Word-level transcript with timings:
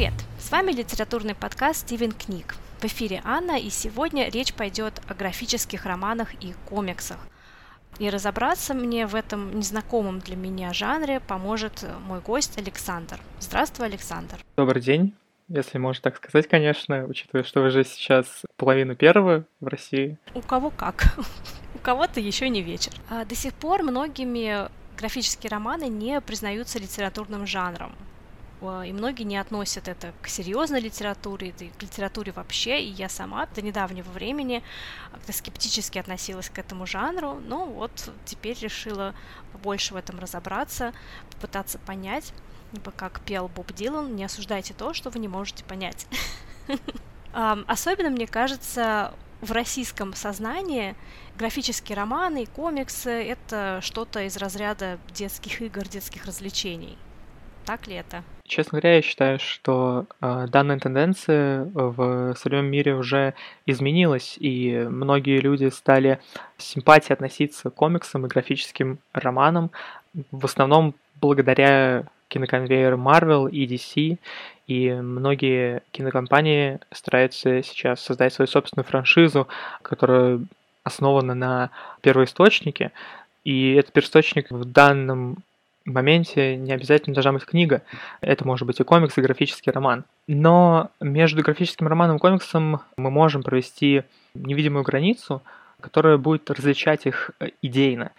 Привет! 0.00 0.14
С 0.38 0.50
вами 0.50 0.72
литературный 0.72 1.34
подкаст 1.34 1.80
«Стивен 1.80 2.12
книг». 2.12 2.56
В 2.80 2.86
эфире 2.86 3.20
Анна, 3.22 3.58
и 3.58 3.68
сегодня 3.68 4.30
речь 4.30 4.54
пойдет 4.54 4.98
о 5.06 5.12
графических 5.12 5.84
романах 5.84 6.32
и 6.42 6.54
комиксах. 6.70 7.18
И 7.98 8.08
разобраться 8.08 8.72
мне 8.72 9.06
в 9.06 9.14
этом 9.14 9.58
незнакомом 9.58 10.20
для 10.20 10.36
меня 10.36 10.72
жанре 10.72 11.20
поможет 11.20 11.84
мой 12.06 12.20
гость 12.20 12.56
Александр. 12.56 13.20
Здравствуй, 13.40 13.88
Александр. 13.88 14.38
Добрый 14.56 14.80
день, 14.80 15.12
если 15.48 15.76
можно 15.76 16.00
так 16.00 16.16
сказать, 16.16 16.48
конечно, 16.48 17.04
учитывая, 17.04 17.44
что 17.44 17.62
уже 17.62 17.84
сейчас 17.84 18.46
половина 18.56 18.94
первого 18.94 19.44
в 19.60 19.66
России. 19.66 20.16
У 20.32 20.40
кого 20.40 20.70
как. 20.70 21.14
У 21.74 21.78
кого-то 21.78 22.20
еще 22.20 22.48
не 22.48 22.62
вечер. 22.62 22.94
А 23.10 23.26
до 23.26 23.34
сих 23.34 23.52
пор 23.52 23.82
многими 23.82 24.66
графические 24.96 25.50
романы 25.50 25.88
не 25.88 26.22
признаются 26.22 26.78
литературным 26.78 27.46
жанром. 27.46 27.92
А, 28.62 28.82
и 28.82 28.92
многие 28.92 29.22
не 29.22 29.36
относят 29.36 29.88
это 29.88 30.12
к 30.22 30.28
серьезной 30.28 30.80
литературе, 30.80 31.54
да 31.58 31.64
и 31.64 31.68
к 31.68 31.82
литературе 31.82 32.32
вообще, 32.32 32.82
и 32.82 32.90
я 32.90 33.08
сама 33.08 33.46
до 33.46 33.62
недавнего 33.62 34.08
времени 34.10 34.62
как-то 35.12 35.32
скептически 35.32 35.98
относилась 35.98 36.50
к 36.50 36.58
этому 36.58 36.86
жанру, 36.86 37.40
но 37.46 37.66
вот 37.66 38.12
теперь 38.24 38.58
решила 38.58 39.14
больше 39.62 39.94
в 39.94 39.96
этом 39.96 40.18
разобраться, 40.18 40.92
попытаться 41.32 41.78
понять, 41.78 42.32
как 42.96 43.20
пел 43.20 43.48
Боб 43.48 43.72
Дилан, 43.72 44.14
не 44.14 44.24
осуждайте 44.24 44.74
то, 44.74 44.94
что 44.94 45.10
вы 45.10 45.18
не 45.18 45.28
можете 45.28 45.64
понять. 45.64 46.06
Особенно, 47.32 48.10
мне 48.10 48.26
кажется, 48.26 49.14
в 49.40 49.52
российском 49.52 50.14
сознании 50.14 50.94
графические 51.36 51.96
романы 51.96 52.42
и 52.42 52.46
комиксы— 52.46 53.10
это 53.10 53.80
что-то 53.82 54.22
из 54.22 54.36
разряда 54.36 54.98
детских 55.14 55.62
игр, 55.62 55.88
детских 55.88 56.26
развлечений. 56.26 56.98
Так 57.70 57.86
ли 57.86 57.94
это? 57.94 58.24
Честно 58.48 58.80
говоря, 58.80 58.96
я 58.96 59.00
считаю, 59.00 59.38
что 59.38 60.06
э, 60.20 60.48
данная 60.50 60.80
тенденция 60.80 61.70
в 61.72 62.34
современном 62.34 62.72
мире 62.72 62.96
уже 62.96 63.34
изменилась, 63.64 64.36
и 64.40 64.88
многие 64.90 65.38
люди 65.38 65.66
стали 65.66 66.18
с 66.58 66.64
симпатией 66.64 67.12
относиться 67.12 67.70
к 67.70 67.74
комиксам 67.76 68.26
и 68.26 68.28
графическим 68.28 68.98
романам, 69.12 69.70
в 70.32 70.44
основном 70.44 70.96
благодаря 71.20 72.06
киноконвейеру 72.26 72.98
Marvel 72.98 73.48
и 73.48 73.68
DC, 73.68 74.18
и 74.66 74.90
многие 74.90 75.82
кинокомпании 75.92 76.80
стараются 76.90 77.62
сейчас 77.62 78.00
создать 78.00 78.34
свою 78.34 78.48
собственную 78.48 78.84
франшизу, 78.84 79.46
которая 79.82 80.40
основана 80.82 81.34
на 81.36 81.70
первоисточнике, 82.00 82.90
и 83.44 83.74
этот 83.74 83.92
первоисточник 83.92 84.50
в 84.50 84.64
данном 84.64 85.44
моменте 85.92 86.56
не 86.56 86.72
обязательно 86.72 87.14
должна 87.14 87.32
быть 87.32 87.44
книга. 87.44 87.82
Это 88.20 88.46
может 88.46 88.66
быть 88.66 88.80
и 88.80 88.84
комикс, 88.84 89.16
и 89.16 89.20
графический 89.20 89.72
роман. 89.72 90.04
Но 90.26 90.90
между 91.00 91.42
графическим 91.42 91.86
романом 91.86 92.16
и 92.16 92.20
комиксом 92.20 92.80
мы 92.96 93.10
можем 93.10 93.42
провести 93.42 94.02
невидимую 94.34 94.84
границу, 94.84 95.42
которая 95.80 96.16
будет 96.18 96.50
различать 96.50 97.06
их 97.06 97.30
э, 97.40 97.48
идейно. 97.62 98.12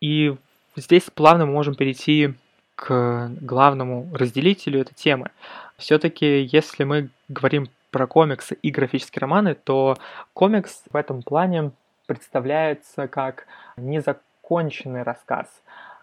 И 0.00 0.36
здесь 0.76 1.04
плавно 1.14 1.46
мы 1.46 1.52
можем 1.52 1.74
перейти 1.74 2.34
к 2.74 3.30
главному 3.40 4.08
разделителю 4.14 4.80
этой 4.80 4.94
темы. 4.94 5.30
Все-таки, 5.78 6.42
если 6.42 6.84
мы 6.84 7.08
говорим 7.28 7.68
про 7.90 8.06
комиксы 8.06 8.56
и 8.60 8.70
графические 8.70 9.20
романы, 9.20 9.54
то 9.54 9.96
комикс 10.34 10.82
в 10.90 10.96
этом 10.96 11.22
плане 11.22 11.70
представляется 12.06 13.08
как 13.08 13.46
незаконченный 13.76 15.02
рассказ– 15.02 15.46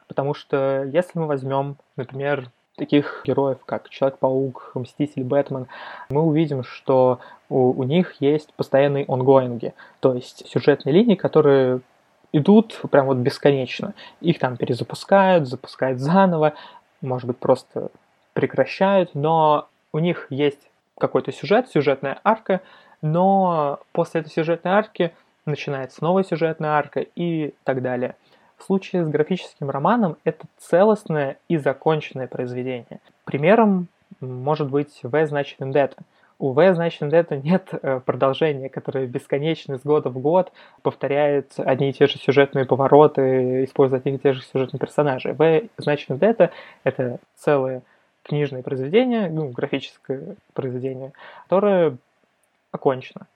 Потому 0.08 0.34
что 0.34 0.84
если 0.84 1.20
мы 1.20 1.28
возьмем, 1.28 1.78
например, 1.96 2.50
таких 2.76 3.22
героев, 3.26 3.60
как 3.66 3.90
Человек-паук, 3.90 4.72
Мститель, 4.76 5.24
Бэтмен, 5.24 5.68
мы 6.10 6.22
увидим, 6.22 6.64
что 6.64 7.20
у, 7.50 7.72
у 7.72 7.84
них 7.84 8.16
есть 8.20 8.54
постоянные 8.54 9.06
онгоинги, 9.08 9.74
то 10.00 10.14
есть 10.14 10.48
сюжетные 10.50 10.94
линии, 10.94 11.16
которые 11.16 11.82
идут 12.32 12.82
прям 12.90 13.06
вот 13.06 13.18
бесконечно. 13.18 13.94
Их 14.22 14.40
там 14.40 14.58
перезапускают, 14.58 15.48
запускают 15.48 16.00
заново, 16.00 16.54
может 17.02 17.28
быть, 17.28 17.38
просто 17.38 17.90
прекращают, 18.34 19.14
но 19.14 19.68
у 19.92 20.00
них 20.00 20.28
есть 20.30 20.60
какой-то 21.00 21.32
сюжет, 21.32 21.70
сюжетная 21.70 22.20
арка, 22.24 22.62
но 23.02 23.80
после 23.92 24.22
этой 24.22 24.32
сюжетной 24.32 24.72
арки 24.72 25.14
начинается 25.46 26.04
новая 26.04 26.24
сюжетная 26.24 26.72
арка 26.72 27.02
и 27.02 27.54
так 27.64 27.82
далее. 27.82 28.16
В 28.64 28.66
случае 28.66 29.04
с 29.04 29.10
графическим 29.10 29.70
романом 29.70 30.16
это 30.24 30.46
целостное 30.58 31.36
и 31.50 31.58
законченное 31.58 32.28
произведение. 32.28 33.02
Примером 33.26 33.88
может 34.22 34.70
быть 34.70 35.02
V 35.04 35.28
значит 35.28 35.60
Vendetta. 35.60 35.98
У 36.40 36.54
V 36.54 36.74
значит 36.74 37.02
Vendetta 37.02 37.36
нет 37.36 37.68
э, 37.74 38.00
продолжения, 38.00 38.70
которое 38.70 39.06
бесконечно 39.06 39.78
с 39.78 39.82
года 39.82 40.10
в 40.10 40.18
год 40.18 40.54
повторяет 40.82 41.52
одни 41.58 41.90
и 41.90 41.94
те 41.94 42.08
же 42.08 42.18
сюжетные 42.18 42.64
повороты, 42.64 43.66
использует 43.66 44.04
одни 44.04 44.16
и 44.16 44.20
те 44.20 44.32
же 44.32 44.42
сюжетные 44.42 44.80
персонажи. 44.80 45.34
V 45.34 45.68
значит 45.76 46.10
Vendetta— 46.10 46.52
это 46.86 47.20
целое 47.36 47.82
книжное 48.24 48.64
произведение, 48.64 49.30
ну, 49.30 49.50
графическое 49.50 50.38
произведение, 50.54 51.12
которое 51.44 51.98
окончено. 52.72 53.28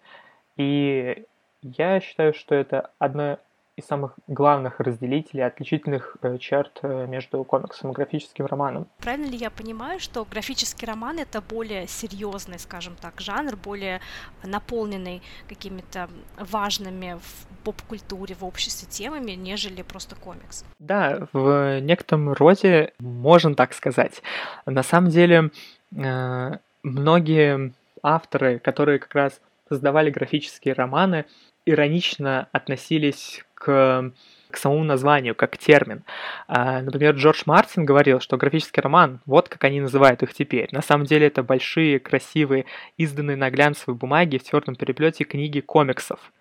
И 0.56 1.26
я 1.62 2.00
считаю, 2.00 2.34
что 2.34 2.56
это 2.56 2.92
одно 2.98 3.40
из 3.78 3.86
самых 3.86 4.16
главных 4.28 4.80
разделителей, 4.80 5.46
отличительных 5.46 6.18
э, 6.24 6.40
черт 6.40 6.80
э, 6.82 7.06
между 7.06 7.44
комиксом 7.44 7.92
и 7.92 7.94
графическим 7.94 8.48
романом. 8.48 8.88
Правильно 8.98 9.28
ли 9.28 9.38
я 9.38 9.52
понимаю, 9.52 10.00
что 10.00 10.26
графический 10.26 10.88
роман 10.88 11.20
это 11.20 11.42
более 11.42 11.88
серьезный, 11.88 12.58
скажем 12.58 12.96
так, 13.00 13.22
жанр, 13.22 13.56
более 13.56 14.02
наполненный 14.44 15.22
какими-то 15.48 16.10
важными 16.40 17.20
в 17.22 17.64
поп-культуре, 17.64 18.34
в 18.34 18.44
обществе 18.44 18.90
темами, 18.90 19.34
нежели 19.34 19.84
просто 19.84 20.16
комикс? 20.16 20.66
Да, 20.80 21.28
в 21.32 21.80
некотором 21.80 22.34
роде 22.34 22.94
можно 22.98 23.54
так 23.54 23.74
сказать. 23.74 24.24
На 24.66 24.82
самом 24.82 25.12
деле, 25.12 25.52
э, 25.96 26.58
многие 26.82 27.74
авторы, 28.02 28.58
которые 28.58 28.98
как 28.98 29.14
раз 29.14 29.40
создавали 29.70 30.10
графические 30.10 30.74
романы, 30.74 31.26
иронично 31.66 32.48
относились 32.54 33.44
к 33.68 34.58
самому 34.58 34.84
названию, 34.84 35.36
как 35.36 35.58
термин. 35.58 36.04
А, 36.48 36.82
например, 36.82 37.16
Джордж 37.16 37.44
Мартин 37.46 37.86
говорил, 37.86 38.20
что 38.20 38.38
графический 38.38 38.82
роман, 38.82 39.20
вот 39.26 39.50
как 39.50 39.64
они 39.66 39.82
называют 39.82 40.24
их 40.24 40.34
теперь. 40.34 40.70
На 40.72 40.82
самом 40.82 41.06
деле 41.06 41.28
это 41.28 41.44
большие, 41.44 42.00
красивые, 42.00 42.66
изданные 42.98 43.36
на 43.36 43.50
глянцевой 43.50 43.96
бумаге 43.96 44.40
в 44.40 44.44
твердом 44.44 44.76
переплете 44.76 45.26
книги 45.26 45.60
комиксов, 45.60 46.32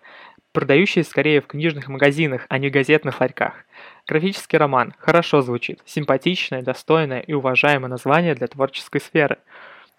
продающие 0.53 1.03
скорее 1.03 1.41
в 1.41 1.47
книжных 1.47 1.89
магазинах, 1.89 2.45
а 2.49 2.57
не 2.57 2.69
газетных 2.69 3.19
ларьках. 3.19 3.53
Графический 4.07 4.57
роман 4.57 4.93
хорошо 4.99 5.41
звучит, 5.41 5.81
симпатичное, 5.85 6.61
достойное 6.61 7.19
и 7.19 7.33
уважаемое 7.33 7.89
название 7.89 8.35
для 8.35 8.47
творческой 8.47 9.01
сферы. 9.01 9.37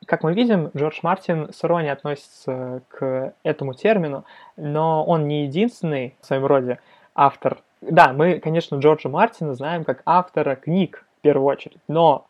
Как 0.06 0.22
мы 0.22 0.33
видим, 0.33 0.71
Джордж 0.77 1.00
Мартин 1.03 1.53
с 1.53 1.65
иронией 1.65 1.93
относится 1.93 2.83
к 2.89 3.34
этому 3.43 3.75
термину, 3.75 4.25
но 4.56 5.05
он 5.05 5.27
не 5.27 5.45
единственный 5.45 6.15
в 6.21 6.27
своем 6.27 6.47
роде 6.47 6.78
автор. 7.19 7.59
Да, 7.81 8.12
мы, 8.12 8.39
конечно, 8.39 8.77
Джорджа 8.77 9.09
Мартина 9.09 9.55
знаем 9.55 9.84
как 9.84 10.03
автора 10.06 10.55
книг 10.55 11.05
в 11.19 11.21
первую 11.23 11.47
очередь, 11.47 11.81
но 11.89 12.27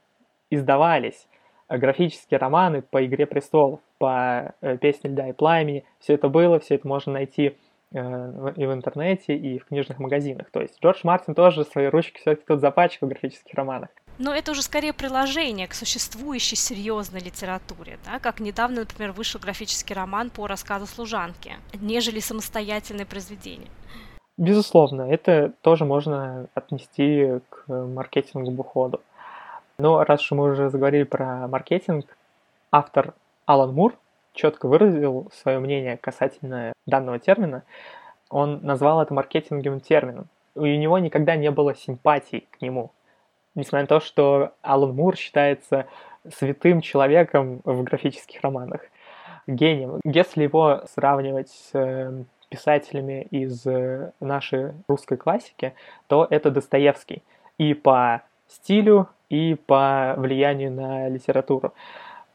издавались 0.50 1.28
графические 1.69 2.38
романы 2.38 2.81
по 2.82 3.04
«Игре 3.04 3.27
престолов», 3.27 3.81
по 3.98 4.54
э, 4.62 4.78
«Песне 4.78 5.10
льда 5.10 5.28
и 5.28 5.32
пламени». 5.32 5.84
Все 6.00 6.15
это 6.15 6.28
было, 6.28 6.59
все 6.59 6.77
это 6.77 6.88
можно 6.88 7.12
найти 7.12 7.56
э, 7.93 8.53
и 8.56 8.66
в 8.66 8.72
интернете, 8.72 9.37
и 9.37 9.59
в 9.59 9.66
книжных 9.66 9.98
магазинах. 9.98 10.50
То 10.50 10.62
есть 10.62 10.82
Джордж 10.82 11.01
Мартин 11.03 11.34
тоже 11.34 11.65
свои 11.65 11.86
ручки 11.89 12.18
все-таки 12.21 12.47
тут 12.47 12.60
запачкал 12.60 13.09
в 13.09 13.10
графических 13.10 13.53
романах. 13.54 13.91
Но 14.18 14.34
это 14.34 14.53
уже 14.53 14.62
скорее 14.62 14.95
приложение 14.95 15.68
к 15.68 15.74
существующей 15.74 16.57
серьезной 16.57 17.21
литературе, 17.21 17.98
да, 18.04 18.18
как 18.18 18.41
недавно, 18.41 18.80
например, 18.80 19.12
вышел 19.12 19.39
графический 19.39 19.95
роман 19.95 20.30
по 20.30 20.47
рассказу 20.47 20.86
служанки, 20.86 21.53
нежели 21.74 22.21
самостоятельное 22.21 23.07
произведение. 23.07 23.68
Безусловно, 24.38 25.02
это 25.02 25.52
тоже 25.60 25.84
можно 25.84 26.46
отнести 26.54 27.40
к 27.50 27.64
маркетинговому 27.68 28.62
ходу. 28.62 29.00
Но 29.78 30.02
раз 30.04 30.22
уж 30.22 30.30
мы 30.30 30.50
уже 30.50 30.70
заговорили 30.70 31.04
про 31.04 31.46
маркетинг, 31.46 32.16
автор 32.70 33.14
Алан 33.46 33.74
Мур 33.74 33.94
четко 34.32 34.66
выразил 34.66 35.30
свое 35.34 35.58
мнение 35.58 35.96
касательно 35.96 36.72
данного 36.86 37.18
термина. 37.18 37.64
Он 38.30 38.60
назвал 38.62 39.02
это 39.02 39.12
маркетинговым 39.12 39.80
термином. 39.80 40.28
У 40.54 40.64
него 40.64 40.98
никогда 40.98 41.36
не 41.36 41.50
было 41.50 41.74
симпатий 41.74 42.46
к 42.50 42.62
нему 42.62 42.92
несмотря 43.58 43.82
на 43.82 43.86
то, 43.86 44.00
что 44.00 44.52
Алан 44.62 44.94
Мур 44.94 45.16
считается 45.16 45.86
святым 46.32 46.80
человеком 46.80 47.60
в 47.64 47.82
графических 47.82 48.40
романах, 48.42 48.82
гением. 49.46 50.00
Если 50.04 50.44
его 50.44 50.82
сравнивать 50.94 51.50
с 51.50 51.70
э, 51.74 52.24
писателями 52.48 53.27
из 53.30 53.66
э, 53.66 54.12
нашей 54.21 54.72
русской 54.89 55.16
классики, 55.16 55.74
то 56.06 56.27
это 56.30 56.50
Достоевский. 56.50 57.22
И 57.59 57.74
по 57.74 58.22
стилю, 58.47 59.09
и 59.28 59.54
по 59.54 60.15
влиянию 60.16 60.72
на 60.72 61.09
литературу. 61.09 61.72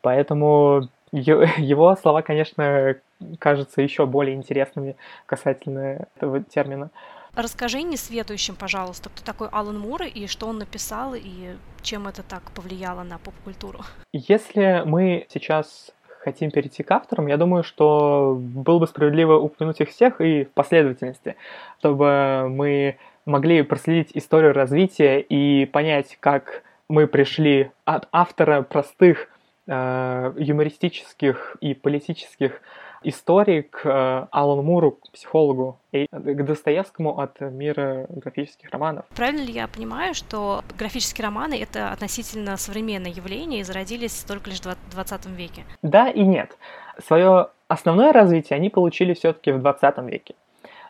Поэтому 0.02 0.90
его 1.12 1.96
слова, 1.96 2.22
конечно, 2.22 2.96
кажутся 3.40 3.82
еще 3.82 4.06
более 4.06 4.36
интересными 4.36 4.96
касательно 5.26 6.08
этого 6.16 6.44
термина. 6.44 6.90
Расскажи 7.36 7.82
несветующим, 7.82 8.56
пожалуйста, 8.56 9.10
кто 9.10 9.24
такой 9.24 9.48
Алан 9.52 9.80
Мур 9.80 10.04
и 10.04 10.28
что 10.28 10.48
он 10.48 10.60
написал, 10.60 11.16
и 11.16 11.56
чем 11.82 12.08
это 12.08 12.22
так 12.22 12.52
повлияло 12.52 13.02
на 13.02 13.18
поп-культуру. 13.18 13.80
Если 14.12 14.84
мы 14.86 15.26
сейчас 15.30 15.92
хотим 16.24 16.52
перейти 16.52 16.84
к 16.84 16.92
авторам, 16.92 17.28
я 17.28 17.38
думаю, 17.38 17.64
что 17.64 18.38
было 18.40 18.80
бы 18.80 18.88
справедливо 18.88 19.36
упомянуть 19.38 19.82
их 19.82 19.90
всех 19.90 20.22
и 20.22 20.46
в 20.46 20.52
последовательности, 20.52 21.36
чтобы 21.80 22.48
мы 22.50 22.98
могли 23.26 23.62
проследить 23.64 24.12
историю 24.14 24.54
развития 24.54 25.20
и 25.20 25.66
понять, 25.66 26.18
как 26.20 26.64
мы 26.90 27.08
пришли 27.08 27.72
от 27.86 28.08
автора 28.12 28.62
простых 28.62 29.30
э, 29.68 30.34
юмористических 30.38 31.58
и 31.62 31.74
политических 31.74 32.62
истории 33.04 33.62
к 33.62 33.86
э, 33.86 34.28
Алану 34.32 34.62
Муру, 34.62 34.92
к 34.92 35.12
психологу, 35.12 35.80
и 35.92 36.08
к 36.12 36.46
Достоевскому 36.46 37.20
от 37.20 37.40
мира 37.42 38.06
графических 38.10 38.70
романов. 38.72 39.06
Правильно 39.16 39.42
ли 39.42 39.54
я 39.54 39.68
понимаю, 39.68 40.14
что 40.14 40.64
графические 40.78 41.26
романы— 41.26 41.62
это 41.62 41.92
относительно 41.92 42.58
современное 42.58 43.12
явление 43.12 43.60
и 43.62 43.64
зародились 43.64 44.24
только 44.24 44.50
лишь 44.50 44.60
в 44.60 44.92
20 44.92 45.26
веке? 45.28 45.64
Да 45.82 46.10
и 46.10 46.22
нет. 46.22 46.58
Свое 47.06 47.50
основное 47.68 48.14
развитие 48.14 48.58
они 48.58 48.70
получили 48.70 49.14
все-таки 49.14 49.52
в 49.52 49.60
20 49.60 49.98
веке. 50.00 50.36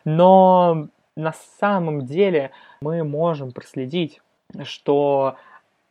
Но 0.06 0.88
на 1.16 1.34
самом 1.60 2.06
деле 2.06 2.52
мы 2.82 3.04
можем 3.04 3.52
проследить, 3.52 4.22
что 4.64 5.36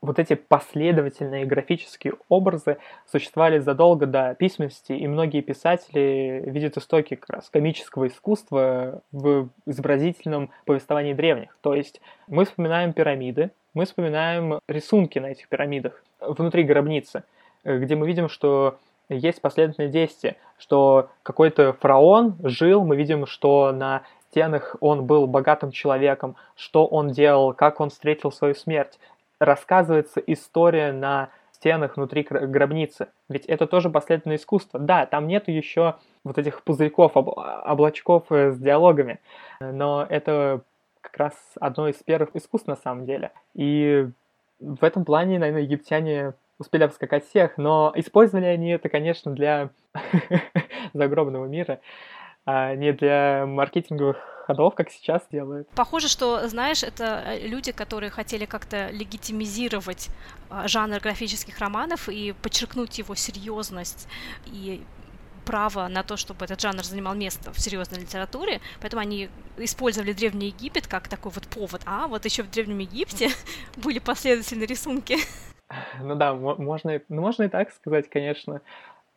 вот 0.02 0.18
эти 0.18 0.34
последовательные 0.34 1.46
графические 1.46 2.14
образы 2.28 2.78
существовали 3.10 3.60
задолго 3.60 4.06
до 4.06 4.34
письменности, 4.34 4.92
и 4.92 5.06
многие 5.06 5.40
писатели 5.40 6.42
видят 6.44 6.76
истоки 6.76 7.14
как 7.14 7.30
раз 7.30 7.48
комического 7.48 8.08
искусства 8.08 9.00
в 9.12 9.48
изобразительном 9.64 10.50
повествовании 10.66 11.14
древних. 11.14 11.56
То 11.62 11.74
есть 11.74 12.00
мы 12.26 12.44
вспоминаем 12.44 12.92
пирамиды, 12.92 13.52
мы 13.74 13.84
вспоминаем 13.84 14.58
рисунки 14.68 15.20
на 15.20 15.26
этих 15.26 15.48
пирамидах 15.48 16.02
внутри 16.20 16.64
гробницы, 16.64 17.22
где 17.64 17.94
мы 17.94 18.06
видим, 18.08 18.28
что 18.28 18.78
есть 19.08 19.40
последовательное 19.40 19.90
действие, 19.90 20.36
что 20.58 21.10
какой-то 21.22 21.74
фараон 21.74 22.36
жил, 22.42 22.84
мы 22.84 22.96
видим, 22.96 23.26
что 23.26 23.70
на 23.72 24.02
стенах 24.30 24.76
он 24.80 25.04
был 25.04 25.26
богатым 25.26 25.70
человеком, 25.70 26.36
что 26.56 26.86
он 26.86 27.08
делал, 27.08 27.52
как 27.52 27.80
он 27.80 27.90
встретил 27.90 28.32
свою 28.32 28.54
смерть 28.54 28.98
рассказывается 29.44 30.20
история 30.20 30.92
на 30.92 31.30
стенах 31.52 31.96
внутри 31.96 32.22
гробницы. 32.22 33.08
Ведь 33.28 33.46
это 33.46 33.66
тоже 33.66 33.90
последовательное 33.90 34.36
искусство. 34.36 34.80
Да, 34.80 35.06
там 35.06 35.26
нету 35.26 35.50
еще 35.50 35.96
вот 36.24 36.38
этих 36.38 36.62
пузырьков, 36.62 37.16
об, 37.16 37.28
облачков 37.28 38.24
э, 38.30 38.52
с 38.52 38.58
диалогами, 38.58 39.20
но 39.60 40.06
это 40.08 40.62
как 41.00 41.16
раз 41.16 41.34
одно 41.60 41.88
из 41.88 41.96
первых 41.96 42.34
искусств 42.34 42.68
на 42.68 42.76
самом 42.76 43.06
деле. 43.06 43.32
И 43.54 44.08
в 44.60 44.84
этом 44.84 45.04
плане, 45.04 45.38
наверное, 45.38 45.62
египтяне 45.62 46.34
успели 46.58 46.84
обскакать 46.84 47.26
всех, 47.26 47.58
но 47.58 47.92
использовали 47.96 48.46
они 48.46 48.70
это, 48.70 48.88
конечно, 48.88 49.32
для 49.32 49.70
загробного 50.94 51.46
мира, 51.46 51.80
а 52.44 52.74
не 52.74 52.92
для 52.92 53.44
маркетинговых 53.46 54.16
ходов, 54.46 54.74
как 54.74 54.90
сейчас 54.90 55.22
делают. 55.30 55.68
Похоже, 55.74 56.08
что, 56.08 56.48
знаешь, 56.48 56.82
это 56.82 57.22
э, 57.24 57.46
люди, 57.46 57.72
которые 57.72 58.10
хотели 58.10 58.44
как-то 58.44 58.90
легитимизировать 58.90 60.08
а, 60.50 60.66
жанр 60.66 60.98
графических 61.00 61.58
романов 61.58 62.08
и 62.08 62.32
подчеркнуть 62.42 62.98
его 62.98 63.14
серьезность 63.14 64.08
и 64.46 64.82
право 65.44 65.88
на 65.88 66.02
то, 66.02 66.16
чтобы 66.16 66.44
этот 66.44 66.60
жанр 66.60 66.84
занимал 66.84 67.14
место 67.14 67.52
в 67.52 67.60
серьезной 67.60 68.00
литературе, 68.00 68.60
поэтому 68.80 69.02
они 69.02 69.28
использовали 69.56 70.12
Древний 70.12 70.46
Египет 70.46 70.86
как 70.86 71.08
такой 71.08 71.32
вот 71.32 71.46
повод. 71.48 71.82
А 71.84 72.06
вот 72.06 72.24
еще 72.24 72.42
в 72.42 72.50
Древнем 72.50 72.78
Египте 72.78 73.28
были 73.76 73.98
последовательные 73.98 74.66
рисунки. 74.66 75.16
Ну 76.02 76.14
да, 76.16 76.34
можно, 76.34 77.00
ну 77.08 77.22
можно 77.22 77.44
и 77.44 77.48
так 77.48 77.72
сказать, 77.72 78.10
конечно. 78.10 78.60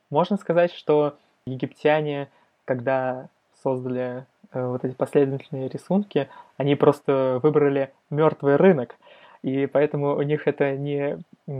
Можно 0.10 0.38
сказать, 0.38 0.72
что 0.72 1.18
египтяне, 1.45 2.30
когда 2.65 3.29
создали 3.63 4.25
Э, 4.56 4.67
вот 4.67 4.85
эти 4.85 4.94
последовательные 4.94 5.67
рисунки, 5.67 6.29
они 6.56 6.75
просто 6.75 7.39
выбрали 7.44 7.91
мертвый 8.09 8.56
рынок, 8.56 8.95
и 9.44 9.65
поэтому 9.67 10.15
у 10.15 10.21
них 10.21 10.47
это 10.47 10.77
не 10.77 11.19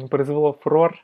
произвело 0.10 0.54
фурор. 0.54 0.96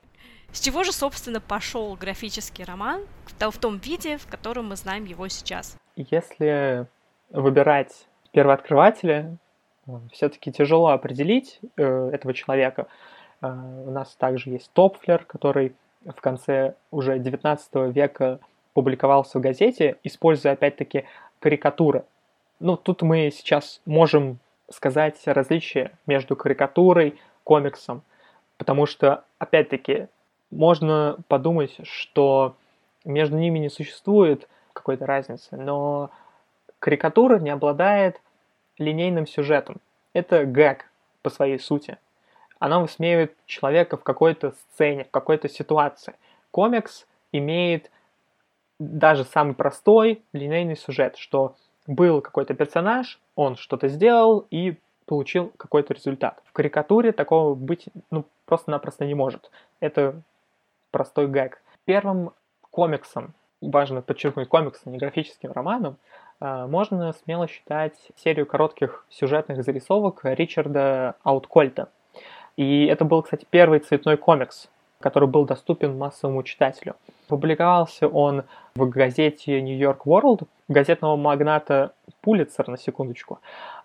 С 0.54 0.62
чего 0.62 0.84
же, 0.84 0.94
собственно, 0.94 1.42
пошел 1.42 1.96
графический 1.96 2.64
роман 2.64 3.02
в 3.40 3.58
том 3.58 3.78
виде, 3.78 4.18
в 4.18 4.28
котором 4.28 4.70
мы 4.70 4.78
знаем 4.78 5.04
его 5.04 5.28
сейчас? 5.28 5.78
Если 5.96 6.88
выбирать 7.30 8.08
первооткрывателя, 8.32 9.36
все-таки 10.14 10.52
тяжело 10.52 10.90
определить 10.90 11.60
э, 11.76 12.10
этого 12.14 12.34
человека. 12.34 12.88
Э, 13.42 13.48
у 13.86 13.92
нас 13.92 14.16
также 14.16 14.52
есть 14.52 14.72
Топфлер, 14.72 15.26
который 15.26 15.74
в 16.06 16.22
конце 16.22 16.76
уже 16.90 17.20
19 17.20 17.94
века 17.94 18.40
публиковался 18.74 19.40
в 19.40 19.42
газете, 19.42 19.98
используя 20.04 20.54
опять-таки 20.54 21.06
карикатуры. 21.40 22.06
Ну, 22.60 22.78
тут 22.78 23.02
мы 23.02 23.32
сейчас 23.32 23.82
можем 23.86 24.40
сказать 24.70 25.20
различие 25.26 25.92
между 26.06 26.36
карикатурой, 26.36 27.20
комиксом, 27.44 28.04
потому 28.58 28.86
что, 28.86 29.24
опять-таки, 29.40 30.08
можно 30.52 31.18
подумать, 31.28 31.76
что 31.84 32.56
между 33.04 33.38
ними 33.38 33.60
не 33.60 33.70
существует 33.70 34.48
какой-то 34.74 35.06
разницы, 35.06 35.58
но 35.58 36.12
карикатура 36.80 37.40
не 37.40 37.50
обладает 37.50 38.22
линейным 38.78 39.28
сюжетом. 39.28 39.78
Это 40.14 40.46
гэг 40.46 40.90
по 41.22 41.30
своей 41.30 41.60
сути. 41.60 41.98
Она 42.60 42.80
высмеивает 42.80 43.36
человека 43.46 43.98
в 43.98 44.04
какой-то 44.04 44.52
сцене, 44.52 45.06
в 45.06 45.12
какой-то 45.12 45.50
ситуации. 45.50 46.14
Комикс 46.52 47.08
имеет 47.32 47.90
даже 48.82 49.26
самый 49.26 49.54
простой 49.54 50.24
линейный 50.34 50.76
сюжет, 50.76 51.18
что 51.18 51.56
был 51.86 52.22
какой-то 52.22 52.54
персонаж, 52.54 53.20
он 53.36 53.56
что-то 53.56 53.88
сделал 53.88 54.46
и 54.50 54.78
получил 55.06 55.52
какой-то 55.58 55.94
результат. 55.94 56.42
В 56.46 56.52
карикатуре 56.52 57.12
такого 57.12 57.54
быть 57.54 57.86
ну, 58.10 58.26
просто-напросто 58.46 59.06
не 59.06 59.14
может. 59.14 59.52
Это 59.80 60.22
простой 60.90 61.28
гэг. 61.28 61.62
Первым 61.86 62.32
комиксом, 62.72 63.34
важно 63.62 64.02
подчеркнуть 64.02 64.48
комиксом, 64.48 64.94
не 64.94 64.98
графическим 64.98 65.52
романом, 65.52 65.98
а, 66.40 66.68
можно 66.68 67.14
смело 67.14 67.48
считать 67.48 67.96
серию 68.16 68.46
коротких 68.46 69.06
сюжетных 69.10 69.64
зарисовок 69.64 70.22
Ричарда 70.24 71.16
Ауткольта. 71.24 71.90
И 72.58 72.86
это 72.86 73.06
был, 73.06 73.22
кстати, 73.22 73.46
первый 73.50 73.80
цветной 73.80 74.18
комикс, 74.18 74.70
который 75.02 75.28
был 75.28 75.46
доступен 75.46 75.98
массовому 75.98 76.44
читателю. 76.44 76.96
Публиковался 77.28 78.08
он 78.08 78.44
в 78.76 78.88
газете 78.88 79.62
New 79.62 79.78
York 79.78 80.06
World, 80.06 80.48
газетного 80.70 81.18
магната 81.18 81.94
Пулицер, 82.22 82.68
на 82.68 82.78
секундочку. 82.78 83.40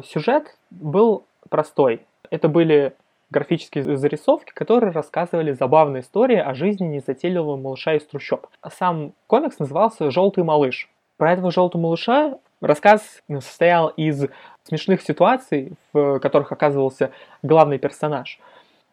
Сюжет 0.05 0.57
был 0.71 1.25
простой. 1.49 2.03
Это 2.31 2.49
были 2.49 2.95
графические 3.31 3.97
зарисовки, 3.97 4.53
которые 4.53 4.93
рассказывали 4.93 5.53
забавные 5.53 6.03
истории 6.03 6.39
о 6.39 6.55
жизни 6.55 6.87
незатейливого 6.87 7.57
малыша 7.57 7.95
из 7.95 8.07
трущоб. 8.07 8.47
Сам 8.73 9.13
комикс 9.27 9.59
назывался 9.59 10.11
«Желтый 10.11 10.45
малыш». 10.45 10.89
Про 11.17 11.33
этого 11.33 11.51
желтого 11.51 11.83
малыша 11.83 12.39
рассказ 12.61 13.23
состоял 13.29 13.89
из 13.89 14.27
смешных 14.65 15.03
ситуаций, 15.03 15.73
в 15.93 16.19
которых 16.21 16.53
оказывался 16.53 17.11
главный 17.43 17.79
персонаж. 17.79 18.39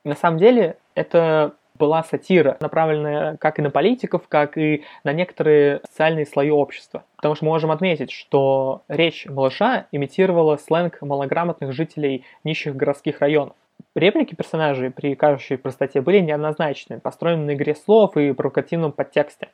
На 0.03 0.15
самом 0.15 0.38
деле, 0.38 0.77
это 0.96 1.53
была 1.77 2.03
сатира, 2.03 2.58
направленная 2.60 3.38
как 3.38 3.60
и 3.60 3.62
на 3.62 3.70
политиков, 3.70 4.27
как 4.27 4.58
и 4.58 4.84
на 5.03 5.12
некоторые 5.13 5.82
социальные 5.89 6.25
слои 6.25 6.50
общества. 6.50 7.03
Потому 7.15 7.36
что 7.36 7.46
мы 7.46 7.51
можем 7.51 7.72
отметить, 7.72 8.12
что 8.12 8.84
речь 8.88 9.25
малыша 9.25 9.88
имитировала 9.92 10.58
сленг 10.58 11.01
малограмотных 11.01 11.74
жителей 11.74 12.25
нищих 12.44 12.75
городских 12.75 13.20
районов. 13.20 13.56
Реплики 13.96 14.36
персонажей 14.36 14.92
при 14.92 15.15
кажущей 15.15 15.58
простоте 15.58 16.01
были 16.01 16.20
неоднозначны, 16.20 17.00
построены 17.00 17.46
на 17.46 17.53
игре 17.53 17.75
слов 17.75 18.18
и 18.18 18.34
провокативном 18.34 18.92
подтексте. 18.92 19.50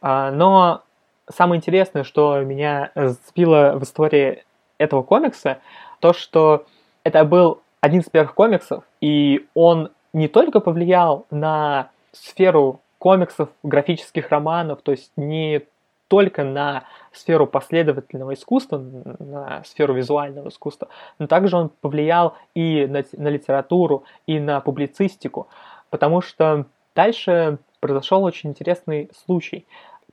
А, 0.00 0.30
но 0.30 0.82
самое 1.30 1.58
интересное, 1.58 2.04
что 2.04 2.40
меня 2.40 2.90
зацепило 2.94 3.74
в 3.76 3.84
истории 3.84 4.44
этого 4.78 5.02
комикса, 5.02 5.58
то, 6.00 6.12
что 6.12 6.66
это 7.04 7.24
был 7.24 7.60
один 7.80 8.00
из 8.00 8.08
первых 8.08 8.34
комиксов, 8.34 8.84
и 9.00 9.46
он 9.54 9.90
не 10.12 10.28
только 10.28 10.60
повлиял 10.60 11.26
на 11.30 11.90
сферу 12.12 12.80
комиксов, 12.98 13.48
графических 13.62 14.28
романов, 14.30 14.82
то 14.82 14.92
есть 14.92 15.12
не 15.16 15.62
только 16.08 16.44
на 16.44 16.84
сферу 17.10 17.46
последовательного 17.46 18.34
искусства, 18.34 18.78
на 19.18 19.64
сферу 19.64 19.94
визуального 19.94 20.50
искусства, 20.50 20.88
но 21.18 21.26
также 21.26 21.56
он 21.56 21.70
повлиял 21.80 22.36
и 22.54 22.86
на, 22.86 23.02
на 23.12 23.28
литературу, 23.28 24.04
и 24.26 24.38
на 24.38 24.60
публицистику, 24.60 25.48
потому 25.88 26.20
что 26.20 26.66
дальше 26.94 27.58
произошел 27.80 28.22
очень 28.22 28.50
интересный 28.50 29.10
случай. 29.24 29.66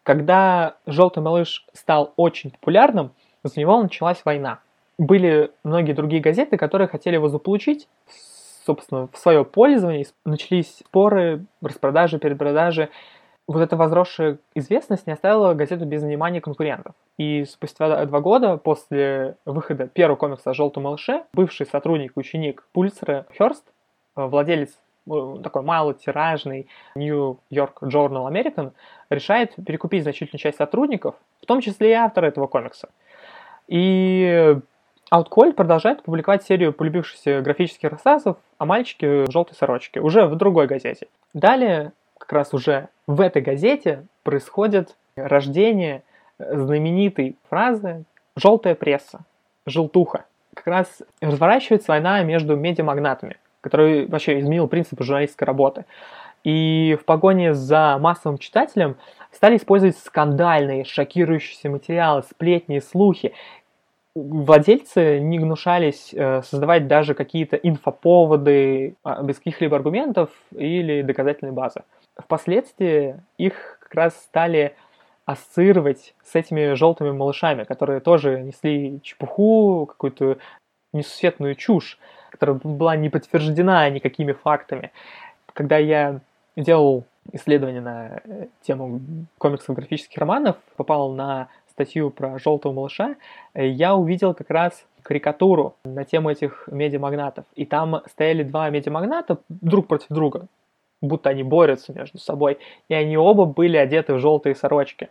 Когда 0.04 0.78
«Желтый 0.86 1.22
малыш» 1.22 1.68
стал 1.74 2.14
очень 2.16 2.52
популярным, 2.52 3.12
за 3.44 3.60
него 3.60 3.82
началась 3.82 4.24
война. 4.24 4.60
Были 4.98 5.52
многие 5.64 5.94
другие 5.94 6.22
газеты, 6.22 6.58
которые 6.58 6.88
хотели 6.88 7.16
его 7.16 7.28
заполучить, 7.28 7.88
собственно, 8.70 9.10
в 9.12 9.18
свое 9.18 9.44
пользование. 9.44 10.06
Начались 10.26 10.78
споры, 10.78 11.46
распродажи, 11.60 12.20
перепродажи. 12.20 12.90
Вот 13.48 13.62
эта 13.62 13.76
возросшая 13.76 14.38
известность 14.54 15.08
не 15.08 15.14
оставила 15.14 15.56
газету 15.56 15.86
без 15.86 16.04
внимания 16.04 16.40
конкурентов. 16.40 16.94
И 17.18 17.46
спустя 17.46 18.06
два 18.06 18.20
года 18.20 18.58
после 18.58 19.38
выхода 19.44 19.88
первого 19.88 20.18
комикса 20.18 20.52
о 20.52 20.54
«Желтом 20.54 20.84
малыше» 20.84 21.24
бывший 21.34 21.66
сотрудник 21.66 22.12
и 22.16 22.20
ученик 22.20 22.64
Пульсера 22.72 23.26
Хёрст, 23.36 23.66
э, 24.16 24.24
владелец 24.24 24.70
э, 25.08 25.38
такой 25.44 25.64
малотиражный 25.64 26.68
New 26.94 27.40
York 27.50 27.82
Journal 27.82 28.32
American, 28.32 28.74
решает 29.10 29.56
перекупить 29.66 30.04
значительную 30.04 30.40
часть 30.40 30.60
сотрудников, 30.60 31.16
в 31.42 31.48
том 31.48 31.62
числе 31.62 31.90
и 31.90 31.94
автора 31.94 32.28
этого 32.28 32.46
комикса. 32.46 32.90
И 33.68 34.60
Outkall 35.12 35.54
продолжает 35.54 36.04
публиковать 36.04 36.44
серию 36.44 36.72
полюбившихся 36.72 37.42
графических 37.42 37.90
рассказов 37.90 38.38
о 38.58 38.66
мальчике 38.66 39.24
в 39.24 39.32
желтой 39.32 39.56
сорочке, 39.56 40.00
уже 40.02 40.26
в 40.26 40.36
другой 40.36 40.68
газете. 40.68 41.08
Далее, 41.34 41.94
как 42.18 42.32
раз 42.32 42.54
уже 42.54 42.90
в 43.08 43.20
этой 43.22 43.42
газете, 43.42 44.06
происходит 44.24 44.96
рождение 45.16 46.04
знаменитой 46.38 47.38
фразы 47.50 48.04
«желтая 48.36 48.76
пресса», 48.76 49.22
«желтуха». 49.66 50.26
Как 50.54 50.68
раз 50.68 51.02
разворачивается 51.22 51.92
война 51.92 52.22
между 52.22 52.56
медиамагнатами, 52.56 53.38
который 53.62 54.08
вообще 54.08 54.40
изменил 54.40 54.68
принципы 54.68 55.04
журналистской 55.04 55.46
работы. 55.46 55.86
И 56.44 56.98
в 57.02 57.06
погоне 57.06 57.54
за 57.54 57.98
массовым 58.00 58.38
читателем 58.38 58.96
стали 59.32 59.58
использовать 59.58 59.98
скандальные, 59.98 60.86
шокирующие 60.86 61.72
материалы, 61.72 62.24
сплетни, 62.24 62.80
слухи 62.80 63.34
владельцы 64.16 65.20
не 65.20 65.40
гнушались 65.40 66.14
э, 66.14 66.42
создавать 66.42 66.88
даже 66.88 67.14
какие-то 67.14 67.56
инфоповоды 67.56 68.96
а, 69.04 69.22
без 69.24 69.38
каких-либо 69.38 69.76
аргументов 69.76 70.30
или 70.56 71.02
доказательной 71.02 71.52
базы. 71.52 71.84
Впоследствии 72.18 73.22
их 73.38 73.80
как 73.82 73.94
раз 73.94 74.16
стали 74.18 74.76
ассоциировать 75.26 76.16
с 76.24 76.36
этими 76.36 76.74
желтыми 76.74 77.12
малышами, 77.12 77.64
которые 77.64 78.00
тоже 78.00 78.42
несли 78.42 79.00
чепуху, 79.04 79.86
какую-то 79.86 80.40
несусветную 80.92 81.56
чушь, 81.56 82.00
которая 82.32 82.60
была 82.64 82.96
не 82.96 83.10
подтверждена 83.10 83.90
никакими 83.90 84.32
фактами. 84.32 84.92
Когда 85.54 85.78
я 85.78 86.20
делал 86.56 87.06
исследование 87.32 87.82
на 87.82 88.22
э, 88.24 88.48
тему 88.62 89.02
комиксов 89.38 89.76
графических 89.76 90.18
романов, 90.18 90.58
попал 90.76 91.12
на 91.12 91.50
статью 91.80 92.10
про 92.10 92.38
желтого 92.38 92.74
малыша, 92.74 93.16
э, 93.54 93.68
я 93.68 93.96
увидел 93.96 94.34
как 94.34 94.50
раз 94.50 94.86
карикатуру 95.02 95.76
на 95.86 96.04
тему 96.04 96.30
этих 96.30 96.68
медиамагнатов. 96.68 97.46
И 97.56 97.66
там 97.66 98.02
стояли 98.10 98.44
два 98.44 98.70
медиамагната 98.70 99.38
друг 99.48 99.88
против 99.88 100.08
друга, 100.10 100.48
будто 101.02 101.30
они 101.30 101.44
борются 101.44 101.94
между 101.94 102.18
собой. 102.18 102.58
И 102.90 102.94
они 102.94 103.18
оба 103.18 103.46
были 103.46 103.78
одеты 103.78 104.14
в 104.14 104.20
желтые 104.20 104.56
сорочки. 104.56 105.08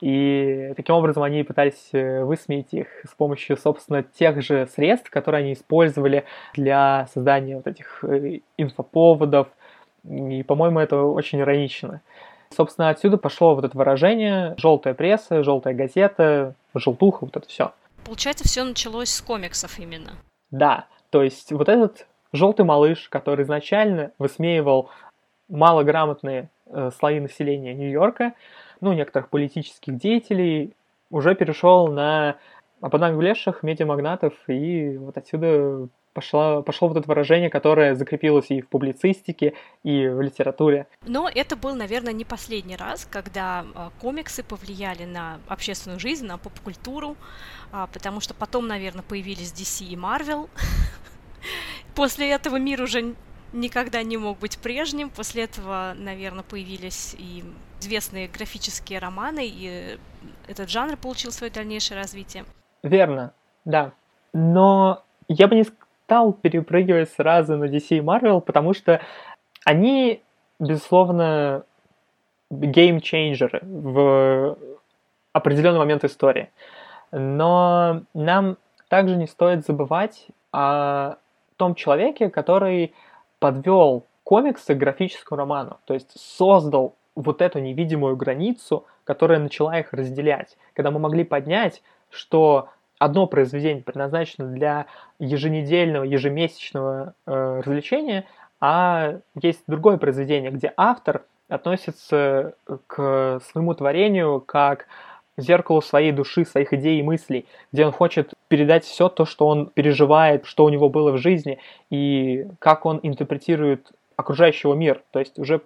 И 0.00 0.72
таким 0.76 0.94
образом 0.94 1.24
они 1.24 1.42
пытались 1.42 1.88
э, 1.92 2.22
высмеять 2.22 2.72
их 2.72 2.86
с 3.04 3.14
помощью, 3.14 3.56
собственно, 3.56 4.04
тех 4.04 4.40
же 4.42 4.68
средств, 4.68 5.10
которые 5.10 5.40
они 5.40 5.52
использовали 5.54 6.24
для 6.54 7.08
создания 7.12 7.56
вот 7.56 7.66
этих 7.66 8.04
э, 8.04 8.40
инфоповодов. 8.56 9.48
И, 10.08 10.44
по-моему, 10.44 10.78
это 10.78 11.02
очень 11.02 11.40
иронично. 11.40 12.00
Собственно, 12.54 12.90
отсюда 12.90 13.18
пошло 13.18 13.54
вот 13.54 13.64
это 13.64 13.76
выражение 13.76 14.54
«желтая 14.58 14.94
пресса», 14.94 15.42
«желтая 15.42 15.74
газета», 15.74 16.54
«желтуха», 16.74 17.24
вот 17.24 17.36
это 17.36 17.48
все. 17.48 17.72
Получается, 18.04 18.44
все 18.44 18.64
началось 18.64 19.10
с 19.10 19.20
комиксов 19.20 19.78
именно. 19.78 20.12
Да, 20.50 20.86
то 21.10 21.22
есть 21.22 21.52
вот 21.52 21.68
этот 21.68 22.06
желтый 22.32 22.64
малыш, 22.64 23.08
который 23.08 23.44
изначально 23.44 24.12
высмеивал 24.18 24.90
малограмотные 25.48 26.48
э, 26.66 26.90
слои 26.98 27.20
населения 27.20 27.74
Нью-Йорка, 27.74 28.34
ну, 28.80 28.92
некоторых 28.92 29.28
политических 29.28 29.96
деятелей, 29.96 30.74
уже 31.10 31.34
перешел 31.34 31.88
на 31.88 32.36
обнаглевших 32.80 33.62
медиамагнатов, 33.62 34.34
и 34.48 34.96
вот 34.98 35.16
отсюда 35.16 35.88
пошло, 36.12 36.62
пошло 36.62 36.88
вот 36.88 36.96
это 36.96 37.08
выражение, 37.08 37.50
которое 37.50 37.94
закрепилось 37.94 38.50
и 38.50 38.60
в 38.60 38.68
публицистике, 38.68 39.54
и 39.82 40.08
в 40.08 40.20
литературе. 40.20 40.86
Но 41.06 41.28
это 41.32 41.56
был, 41.56 41.74
наверное, 41.74 42.12
не 42.12 42.24
последний 42.24 42.76
раз, 42.76 43.06
когда 43.10 43.64
э, 43.74 43.90
комиксы 44.00 44.42
повлияли 44.42 45.04
на 45.04 45.38
общественную 45.48 46.00
жизнь, 46.00 46.26
на 46.26 46.38
поп-культуру, 46.38 47.16
э, 47.72 47.86
потому 47.92 48.20
что 48.20 48.34
потом, 48.34 48.66
наверное, 48.66 49.02
появились 49.02 49.52
DC 49.52 49.84
и 49.84 49.96
Marvel. 49.96 50.48
После 51.94 52.30
этого 52.30 52.56
мир 52.56 52.82
уже 52.82 53.14
никогда 53.52 54.02
не 54.02 54.16
мог 54.16 54.38
быть 54.38 54.58
прежним. 54.58 55.10
После 55.10 55.44
этого, 55.44 55.94
наверное, 55.96 56.42
появились 56.42 57.14
и 57.18 57.44
известные 57.80 58.28
графические 58.28 58.98
романы, 58.98 59.46
и 59.46 59.98
этот 60.48 60.70
жанр 60.70 60.96
получил 60.96 61.32
свое 61.32 61.52
дальнейшее 61.52 61.98
развитие. 61.98 62.44
Верно, 62.82 63.34
да. 63.64 63.92
Но 64.32 65.04
я 65.28 65.48
бы 65.48 65.54
не 65.54 65.64
стал 66.12 66.34
перепрыгивать 66.34 67.10
сразу 67.10 67.56
на 67.56 67.64
DC 67.64 67.96
и 67.96 68.00
Marvel, 68.00 68.42
потому 68.42 68.74
что 68.74 69.00
они, 69.64 70.22
безусловно, 70.58 71.62
геймчейнджеры 72.50 73.60
в 73.62 74.58
определенный 75.32 75.78
момент 75.78 76.04
истории. 76.04 76.50
Но 77.12 78.02
нам 78.12 78.58
также 78.88 79.16
не 79.16 79.26
стоит 79.26 79.64
забывать 79.64 80.26
о 80.52 81.16
том 81.56 81.74
человеке, 81.74 82.28
который 82.28 82.92
подвел 83.38 84.04
комиксы 84.22 84.74
к 84.74 84.78
графическому 84.78 85.38
роману, 85.38 85.78
то 85.86 85.94
есть 85.94 86.12
создал 86.14 86.94
вот 87.14 87.40
эту 87.40 87.58
невидимую 87.58 88.16
границу, 88.16 88.84
которая 89.04 89.38
начала 89.38 89.78
их 89.78 89.94
разделять. 89.94 90.58
Когда 90.74 90.90
мы 90.90 90.98
могли 90.98 91.24
поднять, 91.24 91.82
что 92.10 92.68
одно 93.04 93.26
произведение 93.26 93.82
предназначено 93.82 94.46
для 94.46 94.86
еженедельного, 95.18 96.04
ежемесячного 96.04 97.14
э, 97.26 97.60
развлечения, 97.60 98.26
а 98.60 99.18
есть 99.40 99.62
другое 99.66 99.96
произведение, 99.96 100.50
где 100.50 100.72
автор 100.76 101.22
относится 101.48 102.54
к 102.86 103.40
своему 103.50 103.74
творению 103.74 104.40
как 104.40 104.86
зеркалу 105.36 105.82
своей 105.82 106.12
души, 106.12 106.44
своих 106.44 106.72
идей 106.72 107.00
и 107.00 107.02
мыслей, 107.02 107.46
где 107.72 107.84
он 107.86 107.92
хочет 107.92 108.34
передать 108.48 108.84
все 108.84 109.08
то, 109.08 109.24
что 109.24 109.48
он 109.48 109.66
переживает, 109.66 110.46
что 110.46 110.64
у 110.64 110.68
него 110.68 110.88
было 110.88 111.10
в 111.10 111.18
жизни, 111.18 111.58
и 111.90 112.46
как 112.58 112.86
он 112.86 113.00
интерпретирует 113.02 113.90
окружающий 114.16 114.72
мир, 114.74 115.02
то 115.10 115.18
есть 115.18 115.38
уже 115.38 115.62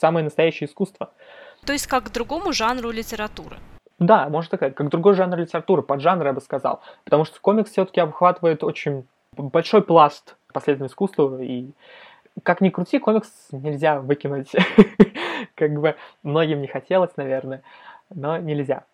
самое 0.00 0.24
настоящее 0.24 0.68
искусство. 0.68 1.10
То 1.66 1.72
есть 1.72 1.86
как 1.86 2.04
к 2.04 2.12
другому 2.12 2.52
жанру 2.52 2.90
литературы. 2.90 3.56
Да, 4.02 4.28
можно 4.28 4.50
так 4.50 4.58
сказать, 4.58 4.74
как 4.74 4.88
другой 4.88 5.14
жанр 5.14 5.36
литературы, 5.36 5.82
поджанр, 5.82 6.26
я 6.26 6.32
бы 6.32 6.40
сказал. 6.40 6.80
Потому 7.04 7.24
что 7.24 7.40
комикс 7.40 7.70
все-таки 7.70 8.00
обхватывает 8.00 8.64
очень 8.64 9.06
большой 9.36 9.82
пласт 9.82 10.36
последнего 10.52 10.88
искусства, 10.88 11.40
и 11.40 11.70
как 12.42 12.60
ни 12.60 12.70
крути, 12.70 12.98
комикс 12.98 13.30
нельзя 13.52 14.00
выкинуть. 14.00 14.52
Как 15.54 15.72
бы 15.78 15.96
многим 16.22 16.60
не 16.62 16.66
хотелось, 16.66 17.16
наверное, 17.16 17.62
но 18.10 18.38
нельзя. 18.38 18.84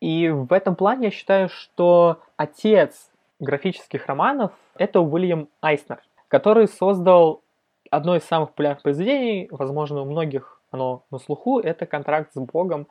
И 0.00 0.28
в 0.28 0.52
этом 0.52 0.76
плане 0.76 1.06
я 1.06 1.10
считаю, 1.10 1.48
что 1.48 2.20
отец 2.36 3.10
графических 3.38 4.06
романов— 4.06 4.52
это 4.76 5.00
Уильям 5.00 5.48
Айснер, 5.60 6.00
который 6.28 6.68
создал 6.68 7.42
одно 7.90 8.16
из 8.16 8.24
самых 8.24 8.50
популярных 8.50 8.82
произведений, 8.82 9.48
возможно, 9.50 10.02
у 10.02 10.04
многих 10.04 10.60
оно 10.70 11.02
на 11.10 11.18
слуху, 11.18 11.58
это 11.58 11.86
«Контракт 11.86 12.32
с 12.34 12.40
Богом», 12.40 12.86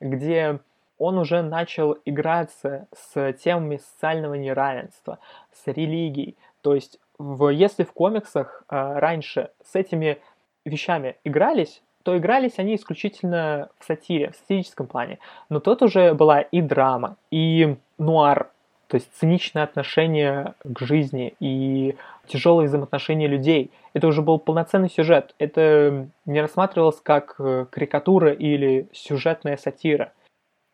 где 0.00 0.60
он 1.02 1.18
уже 1.18 1.42
начал 1.42 1.98
играться 2.04 2.86
с 2.94 3.32
темами 3.32 3.78
социального 3.78 4.34
неравенства, 4.34 5.18
с 5.52 5.66
религией. 5.66 6.36
То 6.60 6.74
есть, 6.74 7.00
в, 7.18 7.48
если 7.48 7.82
в 7.82 7.92
комиксах 7.92 8.62
э, 8.70 8.98
раньше 8.98 9.50
с 9.64 9.74
этими 9.74 10.18
вещами 10.64 11.16
игрались, 11.24 11.82
то 12.04 12.16
игрались 12.16 12.58
они 12.58 12.76
исключительно 12.76 13.68
в 13.78 13.84
сатире, 13.84 14.30
в 14.30 14.36
сатирическом 14.36 14.86
плане. 14.86 15.18
Но 15.48 15.58
тут 15.58 15.82
уже 15.82 16.14
была 16.14 16.40
и 16.40 16.60
драма, 16.60 17.16
и 17.32 17.76
нуар, 17.98 18.50
то 18.86 18.96
есть 18.96 19.08
циничное 19.14 19.64
отношение 19.64 20.54
к 20.62 20.80
жизни 20.80 21.34
и 21.40 21.96
тяжелые 22.26 22.68
взаимоотношения 22.68 23.26
людей. 23.26 23.72
Это 23.92 24.06
уже 24.06 24.22
был 24.22 24.38
полноценный 24.38 24.90
сюжет. 24.90 25.34
Это 25.38 26.06
не 26.26 26.40
рассматривалось 26.40 27.00
как 27.02 27.36
э, 27.38 27.66
карикатура 27.70 28.32
или 28.32 28.88
сюжетная 28.92 29.56
сатира. 29.56 30.12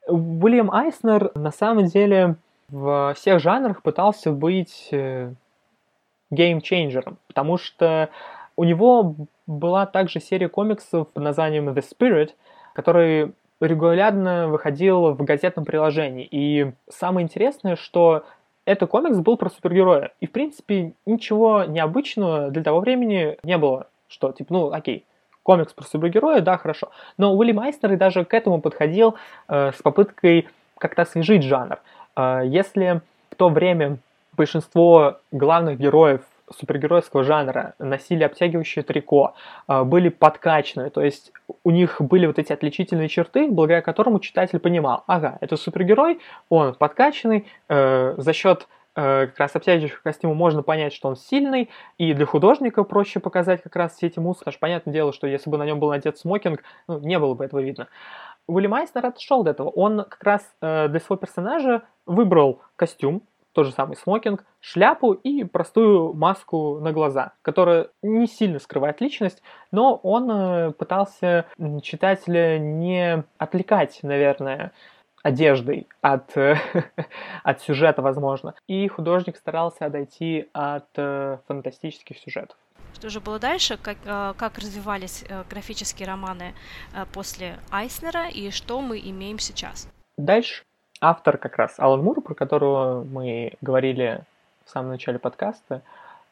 Уильям 0.09 0.71
Айснер 0.71 1.31
на 1.35 1.51
самом 1.51 1.87
деле 1.87 2.37
в 2.69 3.15
всех 3.17 3.41
жанрах 3.41 3.83
пытался 3.83 4.33
быть 4.33 4.89
э, 4.91 5.33
геймчейнджером, 6.31 7.19
потому 7.27 7.59
что 7.59 8.11
у 8.57 8.65
него 8.65 9.15
была 9.47 9.87
также 9.87 10.21
серия 10.21 10.49
комиксов 10.49 11.09
под 11.09 11.23
названием 11.23 11.69
The 11.71 11.83
Spirit, 11.83 12.31
который 12.75 13.33
регулярно 13.61 14.49
выходил 14.49 15.13
в 15.13 15.23
газетном 15.25 15.65
приложении. 15.65 16.29
И 16.31 16.73
самое 16.89 17.25
интересное, 17.25 17.77
что 17.77 18.25
этот 18.65 18.91
комикс 18.91 19.19
был 19.19 19.37
про 19.37 19.49
супергероя. 19.49 20.13
И, 20.21 20.27
в 20.27 20.33
принципе, 20.33 20.93
ничего 21.07 21.65
необычного 21.65 22.51
для 22.51 22.63
того 22.63 22.81
времени 22.81 23.39
не 23.43 23.57
было. 23.59 23.89
Что, 24.09 24.33
типа, 24.33 24.53
ну, 24.53 24.73
окей, 24.73 25.05
комикс 25.49 25.73
про 25.73 25.87
супергероя, 25.87 26.43
да, 26.43 26.59
хорошо. 26.59 26.91
Но 27.17 27.35
Уилли 27.35 27.53
Майстер 27.53 27.97
даже 27.97 28.27
к 28.27 28.35
этому 28.35 28.61
подходил 28.61 29.15
э, 29.49 29.73
с 29.73 29.81
попыткой 29.81 30.47
как-то 30.77 31.03
освежить 31.03 31.43
жанр. 31.43 31.79
Э, 32.17 32.43
если 32.45 33.01
в 33.31 33.35
то 33.35 33.49
время 33.49 33.97
большинство 34.37 35.17
главных 35.33 35.79
героев 35.79 36.21
супергеройского 36.55 37.25
жанра 37.25 37.73
носили 37.79 38.25
обтягивающее 38.25 38.83
трико, 38.83 39.33
э, 39.69 39.85
были 39.85 40.11
подкачаны, 40.11 40.91
то 40.91 41.01
есть 41.01 41.33
у 41.65 41.71
них 41.71 41.97
были 41.99 42.27
вот 42.27 42.39
эти 42.39 42.53
отличительные 42.53 43.09
черты, 43.09 43.49
благодаря 43.51 43.81
которым 43.81 44.21
читатель 44.21 44.59
понимал, 44.59 45.05
ага, 45.07 45.39
это 45.41 45.57
супергерой, 45.57 46.19
он 46.51 46.75
подкачанный, 46.75 47.47
э, 47.71 48.17
за 48.19 48.33
счет 48.35 48.69
как 48.95 49.39
раз 49.39 49.55
обтягивающего 49.55 50.01
костюма 50.03 50.35
можно 50.35 50.63
понять, 50.63 50.93
что 50.93 51.09
он 51.09 51.17
сильный, 51.17 51.71
и 51.99 52.13
для 52.15 52.27
художника 52.27 52.85
проще 52.85 53.21
показать 53.21 53.63
как 53.63 53.77
раз 53.77 53.95
все 53.97 54.09
эти 54.09 54.19
мускулы, 54.19 54.41
потому 54.41 54.53
что 54.53 54.61
понятное 54.61 54.95
дело, 54.95 55.13
что 55.13 55.27
если 55.27 55.51
бы 55.51 55.59
на 55.59 55.65
нем 55.65 55.79
был 55.79 55.91
надет 55.91 56.19
смокинг, 56.19 56.63
ну, 56.87 56.99
не 56.99 57.19
было 57.19 57.35
бы 57.35 57.45
этого 57.45 57.61
видно. 57.61 57.89
Уилли 58.49 58.67
Майснер 58.67 59.05
отошел 59.07 59.43
от 59.43 59.49
этого. 59.49 59.69
Он 59.69 60.05
как 60.05 60.23
раз 60.25 60.43
э, 60.61 60.89
для 60.89 61.01
своего 61.01 61.21
персонажа 61.21 61.83
выбрал 62.07 62.63
костюм, 62.77 63.23
тот 63.53 63.67
же 63.67 63.73
самый 63.73 63.97
смокинг, 63.97 64.45
шляпу 64.61 65.13
и 65.13 65.45
простую 65.45 66.15
маску 66.15 66.79
на 66.81 66.93
глаза, 66.93 67.33
которая 67.43 67.89
не 68.03 68.27
сильно 68.27 68.59
скрывает 68.59 69.01
личность, 69.01 69.43
но 69.71 69.97
он 69.97 70.31
э, 70.31 70.71
пытался 70.73 71.47
читателя 71.83 72.59
не 72.59 73.25
отвлекать, 73.37 73.99
наверное, 74.03 74.73
одеждой 75.29 75.87
от, 76.01 76.37
э, 76.37 76.57
от 77.43 77.61
сюжета, 77.63 78.03
возможно. 78.03 78.55
И 78.67 78.89
художник 78.89 79.37
старался 79.37 79.87
отойти 79.87 80.49
от 80.53 80.89
э, 80.97 81.39
фантастических 81.47 82.19
сюжетов. 82.19 82.57
Что 82.95 83.11
же 83.11 83.21
было 83.21 83.39
дальше? 83.39 83.77
Как, 83.77 83.99
э, 84.05 84.35
как 84.37 84.59
развивались 84.59 85.25
графические 85.51 86.09
романы 86.09 86.55
после 87.13 87.59
Айснера 87.71 88.29
и 88.29 88.51
что 88.51 88.81
мы 88.81 88.99
имеем 88.99 89.39
сейчас? 89.39 89.89
Дальше 90.17 90.65
автор 91.01 91.39
как 91.39 91.57
раз 91.57 91.75
Алан 91.79 92.03
Мур, 92.03 92.21
про 92.21 92.35
которого 92.35 93.05
мы 93.05 93.53
говорили 93.61 94.25
в 94.65 94.71
самом 94.71 94.91
начале 94.91 95.19
подкаста, 95.19 95.83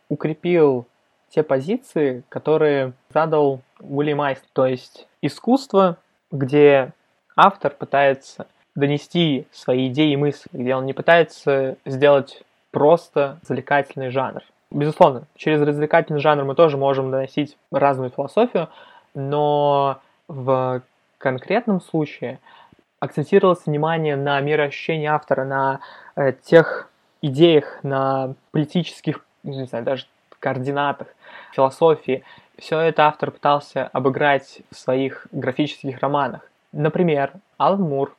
укрепил 0.09 0.87
те 1.29 1.43
позиции, 1.43 2.25
которые 2.29 2.93
задал 3.13 3.61
Уильям 3.81 4.21
Айс, 4.21 4.43
то 4.53 4.67
есть 4.67 5.07
искусство, 5.23 5.99
где 6.31 6.93
автор 7.37 7.73
пытается 7.73 8.47
донести 8.77 9.47
свои 9.51 9.89
идеи 9.89 10.13
и 10.13 10.17
мысли, 10.17 10.49
где 10.53 10.77
он 10.77 10.87
не 10.87 10.93
пытается 10.93 11.77
сделать 11.85 12.45
просто 12.71 13.39
развлекательный 13.43 14.11
жанр. 14.11 14.43
Безусловно, 14.71 15.25
через 15.37 15.61
развлекательный 15.63 16.21
жанр 16.21 16.45
мы 16.45 16.55
тоже 16.55 16.77
можем 16.77 17.11
доносить 17.11 17.57
разную 17.73 18.11
философию, 18.11 18.69
но 19.15 20.01
в 20.29 20.83
конкретном 21.19 21.81
случае 21.81 22.39
акцентировалось 23.01 23.67
внимание 23.67 24.17
на 24.17 24.41
мироощущении 24.41 25.07
автора, 25.07 25.45
на 25.45 25.81
э, 26.15 26.33
тех 26.33 26.91
идеях, 27.23 27.83
на 27.83 28.35
политических, 28.53 29.25
не 29.43 29.65
знаю, 29.67 29.85
даже 29.85 30.07
координатах, 30.47 31.09
философии. 31.53 32.23
Все 32.57 32.79
это 32.79 33.07
автор 33.07 33.33
пытался 33.33 33.89
обыграть 33.89 34.61
в 34.71 34.77
своих 34.77 35.27
графических 35.33 35.99
романах. 35.99 36.49
Например, 36.73 37.33
Алан 37.59 37.83
Мур 37.83 38.17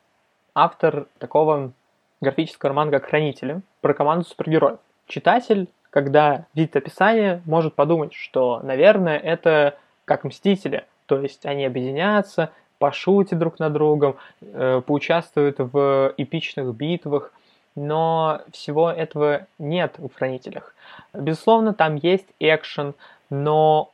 автор 0.57 1.05
такого 1.19 1.71
графического 2.19 2.69
романа, 2.69 2.91
как 2.91 3.05
«Хранители», 3.05 3.61
про 3.81 3.93
команду 3.93 4.25
супергероев. 4.25 4.79
Читатель, 5.05 5.67
когда 5.91 6.45
видит 6.55 6.75
описание, 6.75 7.43
может 7.45 7.75
подумать, 7.75 8.13
что, 8.13 8.59
наверное, 8.63 9.19
это 9.19 9.77
как 10.05 10.23
«Мстители», 10.23 10.85
то 11.05 11.21
есть 11.21 11.45
они 11.45 11.63
объединятся, 11.63 12.49
пошутят 12.79 13.37
друг 13.37 13.59
над 13.59 13.73
другом, 13.73 14.15
э, 14.41 14.81
поучаствуют 14.85 15.57
в 15.59 16.13
эпичных 16.17 16.73
битвах, 16.73 17.31
но 17.75 18.41
всего 18.51 18.89
этого 18.89 19.45
нет 19.59 19.93
в 19.99 20.11
«Хранителях». 20.15 20.73
Безусловно, 21.13 21.75
там 21.75 21.95
есть 21.95 22.27
экшен, 22.39 22.95
но 23.29 23.91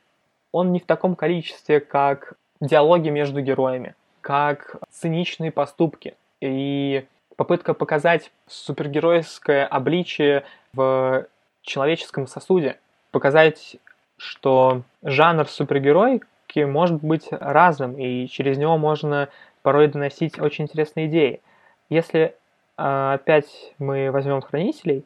он 0.50 0.72
не 0.72 0.80
в 0.80 0.86
таком 0.86 1.14
количестве, 1.14 1.80
как 1.80 2.34
диалоги 2.60 3.10
между 3.10 3.42
героями, 3.42 3.94
как 4.22 4.76
циничные 4.90 5.50
поступки 5.50 6.14
и 6.44 7.06
попытка 7.36 7.74
показать 7.74 8.30
супергеройское 8.46 9.66
обличие 9.66 10.44
в 10.72 11.26
человеческом 11.62 12.26
сосуде, 12.26 12.78
показать, 13.10 13.76
что 14.16 14.82
жанр 15.02 15.48
супергеройки 15.48 16.60
может 16.60 17.02
быть 17.02 17.28
разным, 17.30 17.98
и 17.98 18.26
через 18.28 18.58
него 18.58 18.76
можно 18.78 19.28
порой 19.62 19.88
доносить 19.88 20.38
очень 20.38 20.64
интересные 20.64 21.06
идеи. 21.06 21.40
Если 21.88 22.34
а, 22.76 23.14
опять 23.14 23.72
мы 23.78 24.10
возьмем 24.10 24.40
хранителей, 24.40 25.04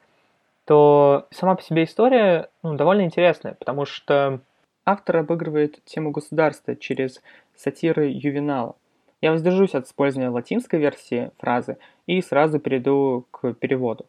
то 0.64 1.26
сама 1.30 1.54
по 1.54 1.62
себе 1.62 1.84
история 1.84 2.50
ну, 2.62 2.74
довольно 2.74 3.02
интересная, 3.02 3.54
потому 3.54 3.86
что 3.86 4.40
автор 4.84 5.18
обыгрывает 5.18 5.82
тему 5.84 6.10
государства 6.10 6.76
через 6.76 7.22
сатиры 7.56 8.08
Ювенала– 8.08 8.74
я 9.20 9.32
воздержусь 9.32 9.74
от 9.74 9.86
использования 9.86 10.30
латинской 10.30 10.78
версии 10.78 11.30
фразы 11.38 11.78
и 12.06 12.20
сразу 12.20 12.58
перейду 12.58 13.26
к 13.30 13.52
переводу. 13.54 14.06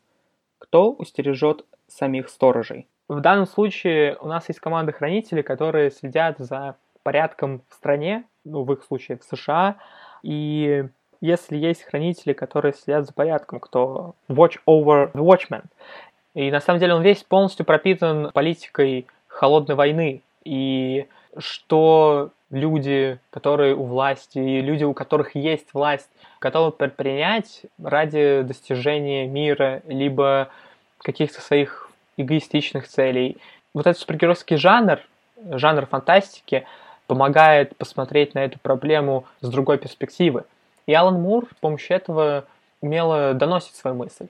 Кто 0.60 0.92
устережет 0.92 1.66
самих 1.88 2.30
сторожей? 2.30 2.88
В 3.08 3.22
данном 3.22 3.48
случае 3.48 4.18
у 4.22 4.28
нас 4.28 4.48
есть 4.50 4.60
команда 4.60 4.92
хранителей, 4.92 5.42
которые 5.42 5.90
следят 5.90 6.38
за 6.38 6.76
порядком 7.02 7.62
в 7.70 7.74
стране, 7.74 8.26
ну, 8.44 8.64
в 8.64 8.74
их 8.74 8.84
случае 8.84 9.18
в 9.18 9.24
США, 9.24 9.78
и 10.22 10.86
если 11.22 11.58
есть 11.58 11.84
хранители, 11.84 12.34
которые 12.34 12.74
следят 12.74 13.06
за 13.06 13.14
порядком, 13.14 13.60
кто 13.60 14.16
watch 14.30 14.60
over 14.68 15.12
the 15.14 15.22
watchman. 15.22 15.64
И 16.34 16.52
на 16.52 16.60
самом 16.60 16.80
деле 16.80 16.94
он 16.94 17.02
весь 17.02 17.24
полностью 17.24 17.66
пропитан 17.66 18.32
политикой 18.32 19.08
холодной 19.28 19.76
войны. 19.76 20.22
И 20.46 21.08
что 21.38 22.32
люди, 22.50 23.20
которые 23.30 23.76
у 23.76 23.84
власти, 23.84 24.40
и 24.40 24.62
люди, 24.62 24.84
у 24.84 24.94
которых 24.94 25.36
есть 25.36 25.68
власть, 25.74 26.10
готовы 26.42 26.72
предпринять 26.72 27.64
ради 27.82 28.42
достижения 28.42 29.28
мира, 29.28 29.82
либо 29.86 30.50
каких-то 31.00 31.42
своих 31.42 31.90
эгоистичных 32.18 32.88
целей. 32.88 33.38
Вот 33.74 33.88
этот 33.88 34.02
супергеройский 34.02 34.58
жанр, 34.58 35.00
жанр 35.52 35.86
фантастики, 35.86 36.66
помогает 37.08 37.76
посмотреть 37.78 38.36
на 38.36 38.40
эту 38.40 38.60
проблему 38.60 39.26
с 39.42 39.50
другой 39.50 39.78
перспективы. 39.78 40.44
И 40.86 40.94
Алан 40.94 41.22
Мур 41.22 41.48
с 41.52 41.60
помощью 41.60 41.96
этого 41.96 42.46
умело 42.82 43.34
доносит 43.34 43.76
свою 43.76 43.96
мысль. 43.96 44.28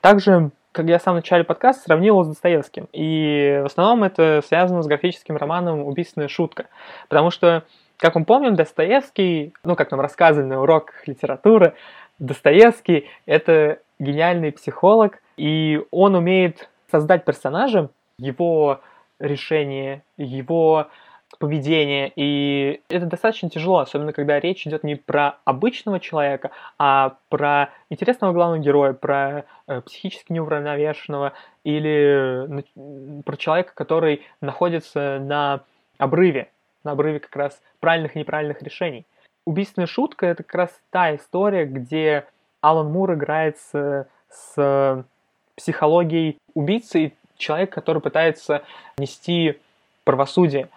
Также 0.00 0.50
как 0.72 0.86
я 0.86 0.98
в 0.98 1.02
самом 1.02 1.16
начале 1.16 1.44
подкаста 1.44 1.82
сравнил 1.82 2.14
его 2.14 2.24
с 2.24 2.28
Достоевским. 2.28 2.88
И 2.92 3.60
в 3.62 3.66
основном 3.66 4.04
это 4.04 4.42
связано 4.46 4.82
с 4.82 4.86
графическим 4.86 5.36
романом 5.36 5.84
«Убийственная 5.84 6.28
шутка». 6.28 6.66
Потому 7.08 7.30
что, 7.30 7.64
как 7.96 8.14
мы 8.14 8.24
помним, 8.24 8.54
Достоевский, 8.54 9.52
ну, 9.64 9.74
как 9.74 9.90
нам 9.90 10.00
рассказывали 10.00 10.48
на 10.48 10.62
уроках 10.62 11.06
литературы, 11.08 11.74
Достоевский— 12.18 13.08
это 13.26 13.78
гениальный 13.98 14.52
психолог, 14.52 15.22
и 15.36 15.82
он 15.90 16.14
умеет 16.14 16.68
создать 16.90 17.24
персонажа, 17.24 17.90
его 18.18 18.80
решение, 19.18 20.02
его 20.16 20.88
поведение, 21.38 22.12
и 22.16 22.82
это 22.88 23.06
достаточно 23.06 23.48
тяжело, 23.48 23.78
особенно 23.78 24.12
когда 24.12 24.40
речь 24.40 24.66
идет 24.66 24.84
не 24.84 24.96
про 24.96 25.38
обычного 25.44 26.00
человека, 26.00 26.50
а 26.78 27.16
про 27.28 27.70
интересного 27.88 28.32
главного 28.32 28.62
героя, 28.62 28.92
про 28.92 29.44
э, 29.66 29.80
психически 29.82 30.32
неуравновешенного 30.32 31.32
или 31.64 32.48
э, 32.48 33.22
про 33.24 33.36
человека, 33.36 33.72
который 33.74 34.22
находится 34.40 35.18
на 35.20 35.62
обрыве, 35.98 36.50
на 36.84 36.92
обрыве 36.92 37.20
как 37.20 37.34
раз 37.36 37.62
правильных 37.78 38.16
и 38.16 38.18
неправильных 38.18 38.62
решений. 38.62 39.06
Убийственная 39.46 39.86
шутка 39.86 40.26
это 40.26 40.42
как 40.42 40.54
раз 40.54 40.80
та 40.90 41.14
история, 41.14 41.64
где 41.64 42.26
Алан 42.60 42.90
Мур 42.92 43.14
играет 43.14 43.56
с, 43.58 44.06
с 44.28 45.04
психологией 45.56 46.38
убийцы 46.54 47.04
и 47.04 47.14
человека, 47.36 47.74
который 47.74 48.02
пытается 48.02 48.62
нести 48.98 49.58
правосудие. 50.04 50.68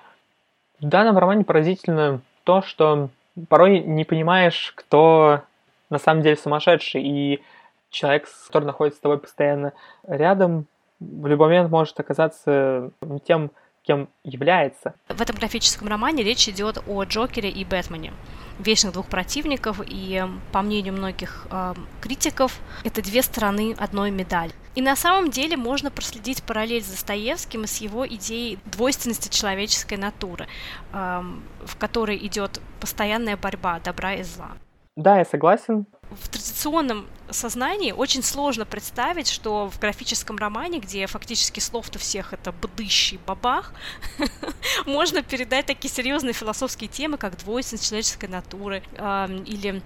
В 0.84 0.90
данном 0.90 1.18
романе 1.18 1.46
поразительно 1.46 2.20
то, 2.44 2.62
что 2.62 3.10
порой 3.48 3.80
не 3.80 4.04
понимаешь, 4.04 4.74
кто 4.76 5.42
на 5.90 5.98
самом 5.98 6.24
деле 6.24 6.36
сумасшедший, 6.36 7.02
и 7.02 7.42
человек, 7.90 8.28
который 8.48 8.66
находится 8.66 8.98
с 8.98 9.02
тобой 9.02 9.18
постоянно 9.18 9.72
рядом, 10.06 10.66
в 11.00 11.26
любой 11.26 11.48
момент 11.48 11.72
может 11.72 11.98
оказаться 12.02 12.92
тем, 13.26 13.52
кем 13.84 14.10
является. 14.26 14.94
В 15.08 15.22
этом 15.22 15.38
графическом 15.38 15.88
романе 15.88 16.22
речь 16.22 16.50
идет 16.50 16.84
о 16.86 17.04
Джокере 17.06 17.50
и 17.50 17.64
Бэтмене 17.64 18.12
вечных 18.60 18.92
двух 18.92 19.08
противников, 19.08 19.80
и, 19.86 20.22
по 20.52 20.62
мнению 20.62 20.94
многих 20.94 21.48
э, 21.50 21.74
критиков, 22.02 22.60
это 22.84 23.02
две 23.02 23.22
стороны 23.22 23.74
одной 23.80 24.12
медали. 24.12 24.52
И 24.76 24.82
на 24.82 24.96
самом 24.96 25.30
деле 25.30 25.56
можно 25.56 25.92
проследить 25.92 26.44
параллель 26.44 26.84
с 26.84 26.88
Достоевским 26.88 27.64
и 27.64 27.68
с 27.68 27.78
его 27.78 28.08
идеей 28.08 28.60
двойственности 28.66 29.30
человеческой 29.30 29.98
натуры, 29.98 30.48
э, 30.94 31.24
в 31.66 31.78
которой 31.78 32.18
идет 32.26 32.60
постоянная 32.80 33.38
борьба 33.38 33.80
добра 33.80 34.16
и 34.16 34.24
зла. 34.24 34.52
Да, 34.96 35.18
я 35.18 35.26
согласен. 35.26 35.88
В 36.12 36.30
традиционном 36.30 37.08
сознании 37.30 37.92
очень 37.92 38.22
сложно 38.22 38.66
представить, 38.66 39.28
что 39.28 39.68
в 39.70 39.80
графическом 39.80 40.38
романе, 40.38 40.80
где 40.80 41.08
фактически 41.08 41.60
слов-то 41.60 41.98
всех 41.98 42.34
это 42.34 42.52
бдыщий 42.52 43.20
бабах, 43.26 43.74
можно 44.86 45.24
передать 45.24 45.66
такие 45.66 45.92
серьезные 45.92 46.34
философские 46.34 46.90
темы, 46.90 47.18
как 47.18 47.38
двойственность 47.38 47.88
человеческой 47.88 48.30
натуры 48.30 48.84
э, 48.94 49.28
или 49.48 49.82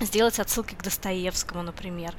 сделать 0.00 0.40
отсылки 0.40 0.74
к 0.74 0.82
Достоевскому, 0.82 1.62
например. 1.62 2.14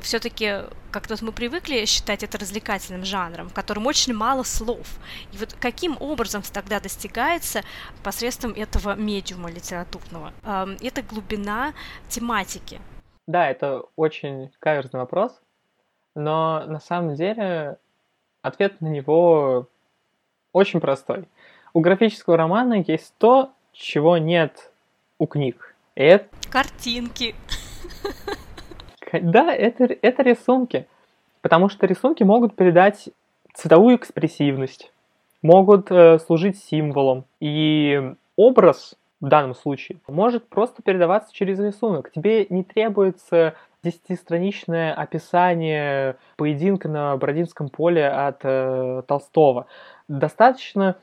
Все-таки 0.00 0.64
как-то 0.90 1.16
мы 1.22 1.32
привыкли 1.32 1.84
считать 1.86 2.22
это 2.22 2.38
развлекательным 2.38 3.04
жанром, 3.04 3.48
в 3.48 3.54
котором 3.54 3.86
очень 3.86 4.12
мало 4.12 4.42
слов. 4.42 4.86
И 5.32 5.38
вот 5.38 5.54
каким 5.54 5.96
образом 6.00 6.42
тогда 6.52 6.78
достигается 6.78 7.62
посредством 8.02 8.52
этого 8.52 8.94
медиума 8.94 9.50
литературного? 9.50 10.32
Это 10.80 11.02
глубина 11.02 11.72
тематики. 12.08 12.80
Да, 13.26 13.48
это 13.48 13.84
очень 13.96 14.50
каверзный 14.58 15.00
вопрос, 15.00 15.40
но 16.14 16.64
на 16.66 16.80
самом 16.80 17.14
деле 17.14 17.78
ответ 18.42 18.80
на 18.80 18.88
него 18.88 19.68
очень 20.52 20.80
простой. 20.80 21.26
У 21.72 21.80
графического 21.80 22.36
романа 22.36 22.84
есть 22.86 23.14
то, 23.16 23.52
чего 23.72 24.18
нет 24.18 24.70
у 25.18 25.26
книг. 25.26 25.71
Это... 25.94 26.26
Картинки. 26.50 27.34
Да, 29.12 29.54
это, 29.54 29.84
это 29.84 30.22
рисунки. 30.22 30.86
Потому 31.42 31.68
что 31.68 31.86
рисунки 31.86 32.22
могут 32.22 32.54
передать 32.54 33.10
цветовую 33.52 33.96
экспрессивность, 33.96 34.90
могут 35.42 35.90
э, 35.90 36.18
служить 36.18 36.58
символом. 36.58 37.24
И 37.40 38.14
образ 38.36 38.94
в 39.20 39.28
данном 39.28 39.54
случае 39.54 39.98
может 40.08 40.48
просто 40.48 40.82
передаваться 40.82 41.34
через 41.34 41.58
рисунок. 41.58 42.10
Тебе 42.12 42.46
не 42.48 42.64
требуется 42.64 43.54
десятистраничное 43.82 44.94
описание 44.94 46.16
поединка 46.36 46.88
на 46.88 47.16
Бородинском 47.16 47.68
поле 47.68 48.06
от 48.08 48.40
э, 48.44 49.02
Толстого. 49.06 49.66
Достаточно 50.08 50.96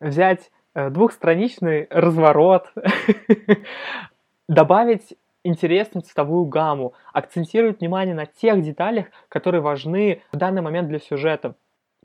взять 0.00 0.50
э, 0.74 0.88
двухстраничный 0.90 1.88
разворот, 1.90 2.72
добавить 4.50 5.16
интересную 5.44 6.02
цветовую 6.02 6.44
гамму, 6.46 6.92
акцентировать 7.12 7.80
внимание 7.80 8.14
на 8.14 8.26
тех 8.26 8.60
деталях, 8.62 9.06
которые 9.28 9.60
важны 9.60 10.22
в 10.32 10.36
данный 10.36 10.60
момент 10.60 10.88
для 10.88 10.98
сюжета. 10.98 11.54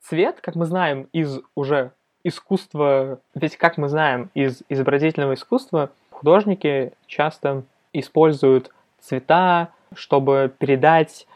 Цвет, 0.02 0.42
как 0.42 0.56
мы 0.56 0.66
знаем 0.66 1.10
из 1.12 1.40
уже 1.56 1.92
искусства, 2.24 3.20
ведь 3.34 3.58
как 3.58 3.78
мы 3.78 3.90
знаем 3.90 4.30
из 4.36 4.62
изобразительного 4.70 5.34
искусства, 5.34 5.90
художники 6.12 6.94
часто 7.08 7.64
используют 7.94 8.72
цвета, 9.00 9.70
чтобы 9.96 10.54
передать 10.56 11.28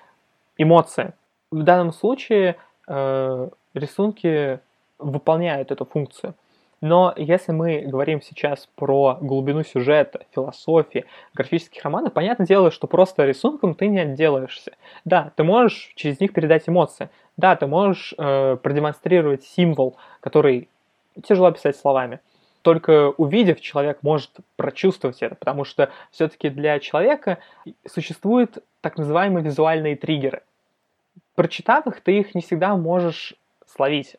эмоции. 0.57 1.13
В 1.49 1.63
данном 1.63 1.91
случае 1.91 2.55
э, 2.87 3.49
рисунки 3.73 4.59
выполняют 4.99 5.71
эту 5.71 5.85
функцию. 5.85 6.35
Но 6.81 7.13
если 7.17 7.51
мы 7.51 7.81
говорим 7.81 8.21
сейчас 8.21 8.69
про 8.75 9.17
глубину 9.19 9.63
сюжета, 9.63 10.25
философии, 10.33 11.05
графических 11.33 11.83
романов, 11.83 12.13
понятное 12.13 12.47
дело, 12.47 12.71
что 12.71 12.87
просто 12.87 13.25
рисунком 13.25 13.75
ты 13.75 13.87
не 13.87 13.99
отделаешься. 13.99 14.71
Да, 15.03 15.33
ты 15.35 15.43
можешь 15.43 15.91
через 15.95 16.19
них 16.21 16.31
передать 16.31 16.69
эмоции. 16.69 17.09
Да, 17.35 17.55
ты 17.55 17.67
можешь 17.67 18.13
э, 18.17 18.57
продемонстрировать 18.61 19.43
символ, 19.43 19.97
который 20.21 20.69
тяжело 21.23 21.47
описать 21.47 21.75
словами. 21.75 22.19
Только 22.61 23.09
увидев, 23.11 23.61
человек 23.61 23.99
может 24.01 24.31
прочувствовать 24.55 25.21
это, 25.21 25.35
потому 25.35 25.65
что 25.65 25.89
все-таки 26.11 26.49
для 26.49 26.79
человека 26.79 27.39
существуют 27.87 28.63
так 28.81 28.97
называемые 28.97 29.43
визуальные 29.43 29.95
триггеры. 29.95 30.43
Прочитав 31.35 31.87
их, 31.87 32.01
ты 32.01 32.19
их 32.19 32.35
не 32.35 32.41
всегда 32.41 32.75
можешь 32.75 33.33
словить 33.65 34.17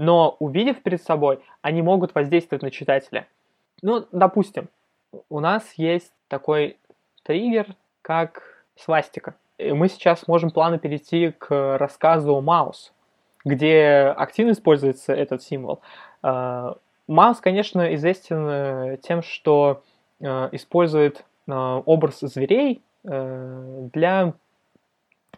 но 0.00 0.34
увидев 0.38 0.82
перед 0.82 1.02
собой, 1.02 1.40
они 1.60 1.82
могут 1.82 2.14
воздействовать 2.14 2.62
на 2.62 2.70
читателя. 2.70 3.26
Ну, 3.82 4.06
допустим, 4.12 4.70
у 5.28 5.40
нас 5.40 5.74
есть 5.76 6.10
такой 6.28 6.78
триггер, 7.22 7.76
как 8.00 8.64
свастика. 8.76 9.34
И 9.58 9.72
мы 9.72 9.88
сейчас 9.88 10.26
можем 10.26 10.52
плавно 10.52 10.78
перейти 10.78 11.32
к 11.32 11.76
рассказу 11.76 12.40
Маус, 12.40 12.94
где 13.44 14.14
активно 14.16 14.52
используется 14.52 15.12
этот 15.12 15.42
символ. 15.42 15.82
А, 16.22 16.78
Маус, 17.06 17.38
конечно, 17.42 17.94
известен 17.94 18.48
э, 18.48 18.96
тем, 19.02 19.22
что 19.22 19.82
э, 20.18 20.48
использует 20.52 21.26
э, 21.46 21.52
образ 21.52 22.20
зверей 22.20 22.82
для 23.02 24.34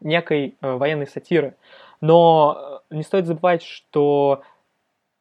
некой 0.01 0.57
военной 0.61 1.07
сатиры. 1.07 1.55
Но 2.01 2.83
не 2.91 3.05
стоит 3.05 3.27
забывать, 3.27 3.63
что 3.63 4.43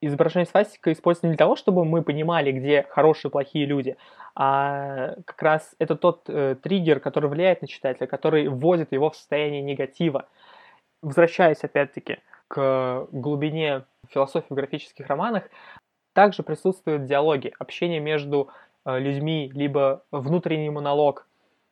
изображение 0.01 0.47
свастика 0.47 0.91
используется 0.91 1.27
не 1.27 1.33
для 1.33 1.37
того, 1.37 1.55
чтобы 1.55 1.85
мы 1.85 2.01
понимали, 2.01 2.51
где 2.51 2.83
хорошие 2.89 3.29
и 3.29 3.31
плохие 3.31 3.65
люди, 3.65 3.95
а 4.35 5.15
как 5.25 5.41
раз 5.41 5.75
это 5.79 5.95
тот 5.95 6.23
э, 6.27 6.55
триггер, 6.61 6.99
который 6.99 7.29
влияет 7.29 7.61
на 7.61 7.67
читателя, 7.67 8.07
который 8.07 8.47
вводит 8.47 8.91
его 8.91 9.11
в 9.11 9.15
состояние 9.15 9.61
негатива. 9.61 10.27
Возвращаясь 11.01 11.63
опять-таки 11.63 12.19
к 12.47 13.07
глубине 13.11 13.85
философии 14.09 14.47
в 14.49 14.55
графических 14.55 15.07
романах, 15.07 15.43
также 16.13 16.43
присутствуют 16.43 17.05
диалоги, 17.05 17.53
общение 17.59 17.99
между 17.99 18.49
э, 18.85 18.99
людьми, 18.99 19.51
либо 19.53 20.03
внутренний 20.11 20.69
монолог. 20.69 21.27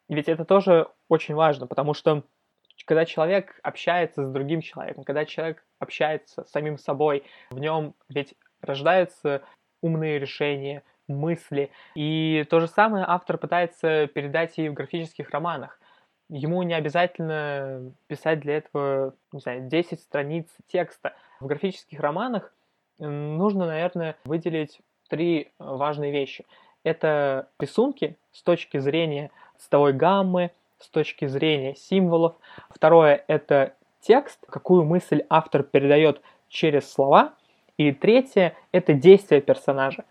Ведь 0.07 0.29
это 0.29 0.45
тоже 0.45 0.87
очень 1.07 1.35
важно, 1.35 1.67
потому 1.67 1.93
что 1.93 2.23
когда 2.85 3.05
человек 3.05 3.59
общается 3.63 4.25
с 4.25 4.31
другим 4.31 4.61
человеком, 4.61 5.03
когда 5.03 5.25
человек 5.25 5.63
общается 5.79 6.43
с 6.43 6.51
самим 6.51 6.77
собой, 6.77 7.23
в 7.51 7.59
нем 7.59 7.93
ведь 8.09 8.35
рождаются 8.61 9.41
умные 9.81 10.19
решения, 10.19 10.83
мысли. 11.07 11.71
И 11.95 12.45
то 12.49 12.59
же 12.59 12.67
самое 12.67 13.05
автор 13.07 13.37
пытается 13.37 14.07
передать 14.07 14.57
и 14.59 14.69
в 14.69 14.73
графических 14.73 15.29
романах. 15.31 15.79
Ему 16.29 16.61
не 16.61 16.75
обязательно 16.75 17.91
писать 18.07 18.39
для 18.41 18.57
этого, 18.57 19.15
не 19.31 19.39
знаю, 19.39 19.67
10 19.67 19.99
страниц 19.99 20.47
текста. 20.67 21.15
В 21.39 21.47
графических 21.47 21.99
романах 21.99 22.53
нужно, 22.99 23.65
наверное, 23.65 24.15
выделить 24.25 24.79
три 25.09 25.51
важные 25.57 26.11
вещи. 26.11 26.45
Это 26.83 27.49
рисунки 27.59 28.15
с 28.31 28.43
точки 28.43 28.77
зрения 28.77 29.31
цветовой 29.57 29.93
гаммы, 29.93 30.51
с 30.79 30.89
точки 30.89 31.27
зрения 31.27 31.75
символов. 31.75 32.35
Второе– 32.69 33.23
это 33.27 33.73
текст, 34.01 34.39
какую 34.49 34.85
мысль 34.85 35.23
автор 35.29 35.63
передает 35.63 36.21
через 36.47 36.91
слова. 36.91 37.33
И 37.77 37.91
третье– 37.91 38.55
это 38.71 38.93
действия 38.93 39.41
персонажа. 39.41 40.03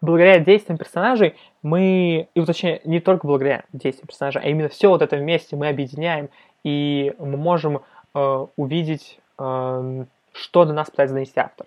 Благодаря 0.00 0.38
действиям 0.38 0.78
персонажей 0.78 1.36
мы, 1.62 2.28
и 2.34 2.44
точнее, 2.44 2.80
не 2.84 3.00
только 3.00 3.26
благодаря 3.26 3.64
действиям 3.72 4.06
персонажа, 4.06 4.40
а 4.40 4.48
именно 4.48 4.70
все 4.70 4.88
вот 4.88 5.02
это 5.02 5.16
вместе 5.16 5.56
мы 5.56 5.68
объединяем, 5.68 6.30
и 6.64 7.14
мы 7.18 7.36
можем 7.36 7.82
э, 8.14 8.46
увидеть, 8.56 9.18
э, 9.38 10.04
что 10.32 10.64
до 10.64 10.72
нас 10.72 10.90
пытается 10.90 11.14
донести 11.14 11.38
автор. 11.38 11.66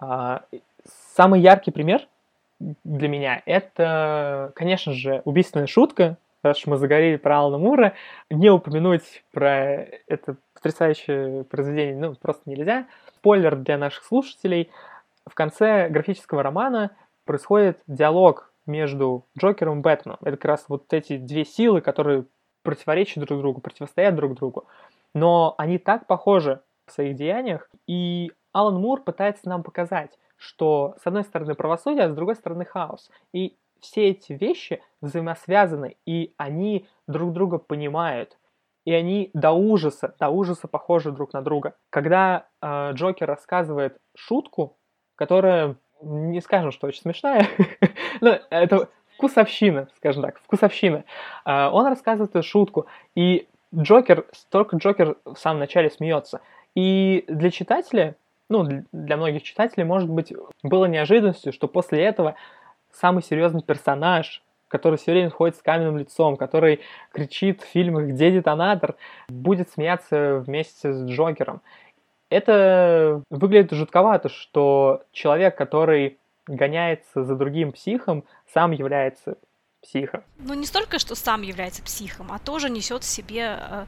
Э, 0.00 0.40
самый 1.14 1.40
яркий 1.40 1.70
пример 1.70 2.06
для 2.60 3.08
меня– 3.08 3.42
это, 3.46 4.52
конечно 4.54 4.92
же, 4.92 5.22
убийственная 5.24 5.66
шутка 5.66 6.18
раз 6.44 6.58
уж 6.58 6.66
мы 6.66 6.76
загорели 6.76 7.16
про 7.16 7.40
Алана 7.40 7.58
Мура, 7.58 7.94
не 8.30 8.50
упомянуть 8.50 9.24
про 9.32 9.86
это 10.06 10.36
потрясающее 10.54 11.44
произведение 11.44 11.96
ну, 11.96 12.14
просто 12.14 12.42
нельзя. 12.48 12.86
Спойлер 13.18 13.56
для 13.56 13.78
наших 13.78 14.04
слушателей. 14.04 14.70
В 15.26 15.34
конце 15.34 15.88
графического 15.88 16.42
романа 16.42 16.96
происходит 17.24 17.80
диалог 17.86 18.52
между 18.66 19.26
Джокером 19.38 19.78
и 19.78 19.82
Бэтменом. 19.82 20.18
Это 20.22 20.36
как 20.36 20.44
раз 20.44 20.64
вот 20.68 20.92
эти 20.92 21.16
две 21.16 21.44
силы, 21.44 21.80
которые 21.80 22.24
противоречат 22.62 23.24
друг 23.24 23.40
другу, 23.40 23.60
противостоят 23.60 24.14
друг 24.14 24.34
другу. 24.34 24.66
Но 25.12 25.54
они 25.58 25.78
так 25.78 26.06
похожи 26.06 26.60
в 26.86 26.92
своих 26.92 27.16
деяниях, 27.16 27.68
и 27.86 28.32
Алан 28.52 28.80
Мур 28.80 29.02
пытается 29.02 29.48
нам 29.48 29.62
показать, 29.62 30.18
что 30.36 30.96
с 31.02 31.06
одной 31.06 31.24
стороны 31.24 31.54
правосудие, 31.54 32.04
а 32.04 32.10
с 32.10 32.14
другой 32.14 32.34
стороны 32.36 32.64
хаос. 32.64 33.10
И 33.32 33.56
все 33.84 34.10
эти 34.10 34.32
вещи 34.32 34.82
взаимосвязаны, 35.00 35.96
и 36.06 36.34
они 36.36 36.86
друг 37.06 37.32
друга 37.32 37.58
понимают. 37.58 38.36
И 38.84 38.92
они 38.92 39.30
до 39.32 39.52
ужаса, 39.52 40.14
до 40.18 40.28
ужаса 40.28 40.68
похожи 40.68 41.10
друг 41.10 41.32
на 41.32 41.40
друга. 41.40 41.74
Когда 41.88 42.46
э, 42.60 42.92
Джокер 42.92 43.26
рассказывает 43.26 43.96
шутку 44.14 44.76
которая, 45.16 45.76
не 46.02 46.40
скажем, 46.40 46.72
что 46.72 46.86
очень 46.86 47.02
смешная, 47.02 47.46
но 48.20 48.38
это 48.50 48.88
вкусовщина, 49.16 49.88
скажем 49.96 50.22
так, 50.22 50.40
вкусовщина. 50.40 51.04
А, 51.44 51.70
он 51.70 51.86
рассказывает 51.86 52.30
эту 52.34 52.42
шутку, 52.42 52.86
и 53.14 53.46
Джокер, 53.74 54.26
только 54.50 54.76
Джокер 54.76 55.16
в 55.24 55.36
самом 55.36 55.60
начале 55.60 55.90
смеется. 55.90 56.40
И 56.74 57.24
для 57.28 57.50
читателя, 57.50 58.16
ну, 58.48 58.84
для 58.92 59.16
многих 59.16 59.42
читателей, 59.42 59.84
может 59.84 60.08
быть, 60.08 60.32
было 60.62 60.86
неожиданностью, 60.86 61.52
что 61.52 61.68
после 61.68 62.02
этого 62.02 62.34
самый 62.94 63.22
серьезный 63.22 63.62
персонаж, 63.62 64.42
который 64.68 64.98
все 64.98 65.12
время 65.12 65.30
ходит 65.30 65.56
с 65.56 65.62
каменным 65.62 65.98
лицом, 65.98 66.36
который 66.36 66.80
кричит 67.12 67.62
в 67.62 67.66
фильмах 67.66 68.06
«Где 68.06 68.30
детонатор?», 68.30 68.96
будет 69.28 69.70
смеяться 69.70 70.42
вместе 70.44 70.92
с 70.92 71.04
Джокером. 71.04 71.60
Это 72.30 73.22
выглядит 73.30 73.72
жутковато, 73.72 74.28
что 74.28 75.02
человек, 75.12 75.56
который 75.56 76.18
гоняется 76.46 77.22
за 77.22 77.36
другим 77.36 77.72
психом, 77.72 78.24
сам 78.52 78.72
является 78.72 79.36
психом. 79.82 80.24
Ну, 80.38 80.54
не 80.54 80.66
столько, 80.66 80.98
что 80.98 81.14
сам 81.14 81.42
является 81.42 81.82
психом, 81.82 82.32
а 82.32 82.38
тоже 82.38 82.70
несет 82.70 83.02
в 83.02 83.06
себе 83.06 83.58
э, 83.60 83.84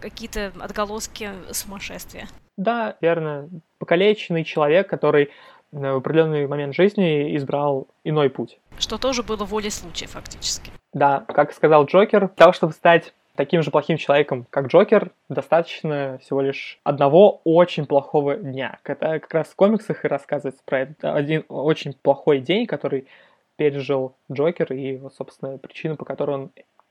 какие-то 0.00 0.52
отголоски 0.60 1.30
сумасшествия. 1.50 2.28
Да, 2.56 2.96
верно. 3.00 3.48
Покалеченный 3.78 4.44
человек, 4.44 4.88
который 4.88 5.30
в 5.74 5.96
определенный 5.96 6.46
момент 6.46 6.74
жизни 6.74 7.36
избрал 7.36 7.88
иной 8.04 8.30
путь. 8.30 8.58
Что 8.78 8.98
тоже 8.98 9.22
было 9.22 9.44
волей 9.44 9.70
случая, 9.70 10.06
фактически. 10.06 10.70
Да, 10.92 11.24
как 11.26 11.52
сказал 11.52 11.86
Джокер, 11.86 12.20
для 12.20 12.28
того, 12.28 12.52
чтобы 12.52 12.72
стать 12.72 13.12
таким 13.34 13.62
же 13.62 13.70
плохим 13.72 13.96
человеком, 13.96 14.46
как 14.50 14.68
Джокер, 14.68 15.10
достаточно 15.28 16.18
всего 16.22 16.40
лишь 16.40 16.78
одного 16.84 17.40
очень 17.44 17.86
плохого 17.86 18.36
дня. 18.36 18.78
Это 18.84 19.18
как 19.18 19.34
раз 19.34 19.48
в 19.48 19.56
комиксах 19.56 20.04
и 20.04 20.08
рассказывается 20.08 20.62
про 20.64 20.82
это. 20.82 21.14
Один 21.14 21.44
очень 21.48 21.94
плохой 21.94 22.38
день, 22.38 22.66
который 22.66 23.08
пережил 23.56 24.14
Джокер 24.32 24.72
и, 24.72 25.00
собственно, 25.16 25.58
причину, 25.58 25.96
по 25.96 26.04
которой 26.04 26.32
он 26.32 26.50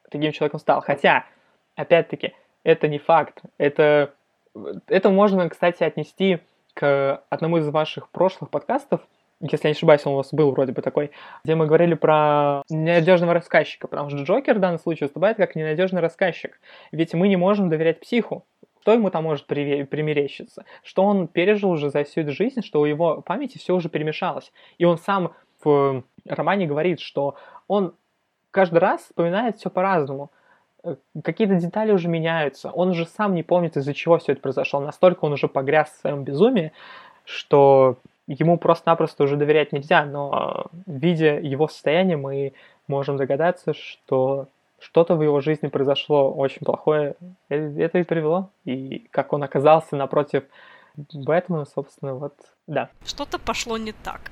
таким 0.10 0.32
человеком 0.34 0.60
стал. 0.60 0.82
Хотя, 0.82 1.26
опять-таки, 1.76 2.34
это 2.64 2.90
не 2.90 3.00
факт. 3.00 3.42
Это, 3.58 4.14
это 4.88 5.10
можно, 5.10 5.48
кстати, 5.50 5.84
отнести 5.84 6.40
к 6.74 7.22
одному 7.30 7.58
из 7.58 7.68
ваших 7.70 8.10
прошлых 8.10 8.50
подкастов, 8.50 9.02
если 9.40 9.68
я 9.68 9.72
не 9.72 9.76
ошибаюсь, 9.76 10.06
он 10.06 10.14
у 10.14 10.18
вас 10.18 10.34
был 10.34 10.52
вроде 10.52 10.72
бы 10.72 10.82
такой, 10.82 11.12
где 11.44 11.56
мы 11.56 11.68
говорили 11.68 11.96
про 11.96 12.62
ненадежного 12.70 13.34
рассказчика, 13.34 13.88
потому 13.88 14.10
что 14.10 14.20
Джокер 14.20 14.56
в 14.56 14.60
данном 14.60 14.80
случае 14.80 15.08
выступает 15.08 15.36
как 15.38 15.56
ненадежный 15.56 16.02
рассказчик. 16.02 16.60
Ведь 16.94 17.14
мы 17.14 17.28
не 17.28 17.36
можем 17.36 17.70
доверять 17.70 18.00
психу. 18.00 18.46
Что 18.82 18.94
ему 18.94 19.10
там 19.10 19.24
может 19.24 19.46
примерещиться? 19.46 20.66
Что 20.84 21.04
он 21.04 21.28
пережил 21.28 21.72
уже 21.72 21.90
за 21.90 22.04
всю 22.04 22.22
эту 22.22 22.32
жизнь, 22.32 22.62
что 22.62 22.82
у 22.82 22.86
его 22.86 23.22
памяти 23.22 23.58
все 23.58 23.76
уже 23.76 23.90
перемешалось. 23.90 24.52
И 24.78 24.86
он 24.86 24.98
сам 24.98 25.34
в 25.64 26.04
романе 26.26 26.66
говорит, 26.66 27.00
что 27.00 27.36
он 27.68 27.96
каждый 28.52 28.80
раз 28.80 29.02
вспоминает 29.02 29.58
все 29.58 29.70
по-разному. 29.70 30.32
Э, 30.84 30.96
какие-то 31.24 31.56
детали 31.56 31.92
уже 31.92 32.08
меняются. 32.08 32.70
Он 32.72 32.90
уже 32.90 33.06
сам 33.06 33.34
не 33.34 33.44
помнит, 33.44 33.78
из-за 33.78 33.94
чего 33.94 34.18
все 34.18 34.34
это 34.34 34.42
произошло. 34.42 34.80
Настолько 34.80 35.26
он 35.26 35.34
уже 35.34 35.48
погряз 35.48 35.90
в 35.90 36.02
своем 36.02 36.24
безумии, 36.24 36.72
что 37.26 37.98
ему 38.28 38.58
просто-напросто 38.58 39.24
уже 39.24 39.38
доверять 39.38 39.72
нельзя. 39.72 40.06
Но 40.06 40.66
видя 40.86 41.40
его 41.40 41.68
состояние, 41.68 42.18
мы 42.18 42.54
можем 42.88 43.18
догадаться, 43.18 43.74
что 43.74 44.48
что-то 44.80 45.16
в 45.16 45.24
его 45.24 45.40
жизни 45.40 45.68
произошло 45.68 46.32
очень 46.32 46.66
плохое. 46.66 47.16
Э, 47.50 47.56
это 47.80 48.00
и 48.00 48.04
привело. 48.04 48.50
И 48.66 49.08
как 49.12 49.34
он 49.34 49.44
оказался 49.44 49.96
напротив 49.96 50.44
Бэтмена, 51.14 51.66
собственно, 51.66 52.14
вот, 52.14 52.34
да. 52.68 52.90
Что-то 53.06 53.40
пошло 53.40 53.78
не 53.78 53.94
так. 53.94 54.32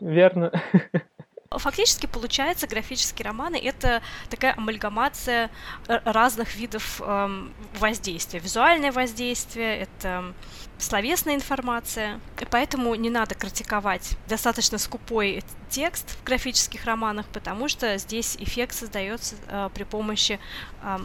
Верно. 0.00 0.50
Фактически 1.58 2.06
получается, 2.06 2.66
графические 2.66 3.26
романы— 3.26 3.56
это 3.62 4.02
такая 4.30 4.54
амальгамация 4.56 5.50
разных 5.86 6.54
видов 6.56 7.00
эм, 7.04 7.54
воздействия. 7.78 8.40
Визуальное 8.40 8.92
воздействие, 8.92 9.78
это 9.78 10.34
словесная 10.78 11.34
информация, 11.34 12.20
и 12.40 12.44
поэтому 12.44 12.94
не 12.94 13.10
надо 13.10 13.34
критиковать 13.34 14.16
достаточно 14.28 14.78
скупой 14.78 15.42
текст 15.70 16.10
в 16.10 16.24
графических 16.24 16.84
романах, 16.84 17.26
потому 17.28 17.68
что 17.68 17.96
здесь 17.98 18.36
эффект 18.38 18.74
создается 18.74 19.36
э, 19.48 19.70
при 19.74 19.84
помощи 19.84 20.38
э, 20.82 20.98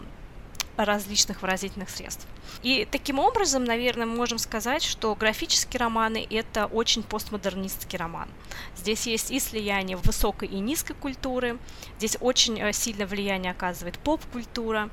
различных 0.85 1.41
выразительных 1.41 1.89
средств. 1.89 2.27
И 2.63 2.87
таким 2.89 3.19
образом, 3.19 3.63
наверное, 3.63 4.05
мы 4.05 4.15
можем 4.15 4.37
сказать, 4.37 4.83
что 4.83 5.13
графические 5.15 5.79
романы— 5.79 6.25
это 6.29 6.65
очень 6.65 7.03
постмодернистский 7.03 7.97
роман. 7.97 8.29
Здесь 8.75 9.07
есть 9.07 9.31
и 9.31 9.39
слияние 9.39 9.97
высокой 9.97 10.47
и 10.47 10.59
низкой 10.59 10.93
культуры, 10.93 11.57
здесь 11.97 12.17
очень 12.19 12.59
э, 12.59 12.73
сильное 12.73 13.07
влияние 13.07 13.51
оказывает 13.51 13.99
поп-культура, 13.99 14.89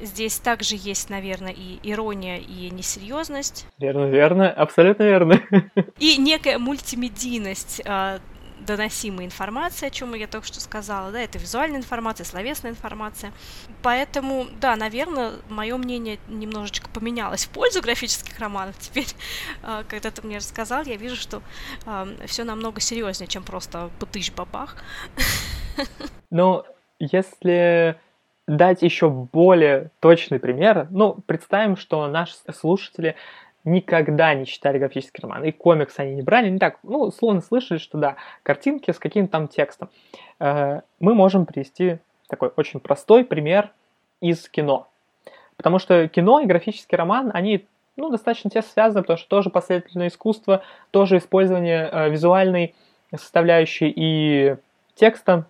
здесь 0.00 0.38
также 0.38 0.76
есть, 0.76 1.10
наверное, 1.10 1.52
и 1.52 1.78
ирония, 1.82 2.38
и 2.38 2.70
несерьезность. 2.70 3.66
Верно, 3.78 4.06
верно, 4.06 4.50
абсолютно 4.50 5.04
верно. 5.04 5.40
И 5.98 6.16
некая 6.16 6.58
мультимедийность 6.58 7.82
э, 7.84 8.18
доносимая 8.66 9.26
информация, 9.26 9.88
о 9.88 9.90
чем 9.90 10.14
я 10.14 10.26
только 10.26 10.46
что 10.46 10.60
сказала, 10.60 11.10
да, 11.10 11.20
это 11.20 11.38
визуальная 11.38 11.78
информация, 11.78 12.24
словесная 12.24 12.70
информация. 12.70 13.32
Поэтому, 13.82 14.46
да, 14.60 14.76
наверное, 14.76 15.32
мое 15.48 15.76
мнение 15.76 16.18
немножечко 16.28 16.88
поменялось 16.90 17.46
в 17.46 17.50
пользу 17.50 17.80
графических 17.80 18.38
романов. 18.38 18.76
Теперь, 18.78 19.08
а, 19.62 19.84
когда 19.84 20.10
ты 20.10 20.22
мне 20.22 20.38
рассказал, 20.38 20.84
я 20.84 20.96
вижу, 20.96 21.16
что 21.16 21.42
э, 21.86 22.06
все 22.26 22.44
намного 22.44 22.80
серьезнее, 22.80 23.28
чем 23.28 23.42
просто 23.42 23.90
бутыш-бабах. 23.98 24.76
Ну, 26.32 26.64
если 27.00 27.98
дать 28.46 28.82
еще 28.82 29.10
более 29.10 29.90
точный 29.98 30.38
пример, 30.38 30.86
ну, 30.90 31.14
представим, 31.26 31.76
что 31.76 32.06
наши 32.06 32.34
слушатели 32.52 33.16
никогда 33.64 34.34
не 34.34 34.46
читали 34.46 34.78
графический 34.78 35.22
роман. 35.22 35.44
И 35.44 35.52
комикс 35.52 35.98
они 35.98 36.14
не 36.14 36.22
брали, 36.22 36.48
не 36.48 36.58
так, 36.58 36.78
ну, 36.82 37.10
словно 37.10 37.40
слышали, 37.40 37.78
что 37.78 37.98
да, 37.98 38.16
картинки 38.42 38.90
с 38.90 38.98
каким-то 38.98 39.32
там 39.32 39.48
текстом. 39.48 39.90
Э, 40.38 40.80
мы 40.98 41.14
можем 41.14 41.46
привести 41.46 41.98
такой 42.28 42.52
очень 42.56 42.80
простой 42.80 43.24
пример 43.24 43.70
из 44.20 44.48
кино. 44.48 44.88
Потому 45.56 45.78
что 45.78 46.08
кино 46.08 46.40
и 46.40 46.46
графический 46.46 46.96
роман, 46.96 47.30
они 47.34 47.66
ну, 47.96 48.10
достаточно 48.10 48.48
тесно 48.50 48.70
связаны, 48.70 49.02
потому 49.02 49.18
что 49.18 49.28
тоже 49.28 49.50
последовательное 49.50 50.08
искусство, 50.08 50.62
тоже 50.90 51.18
использование 51.18 51.88
э, 51.90 52.10
визуальной 52.10 52.74
составляющей 53.14 53.92
и 53.94 54.56
текста. 54.94 55.46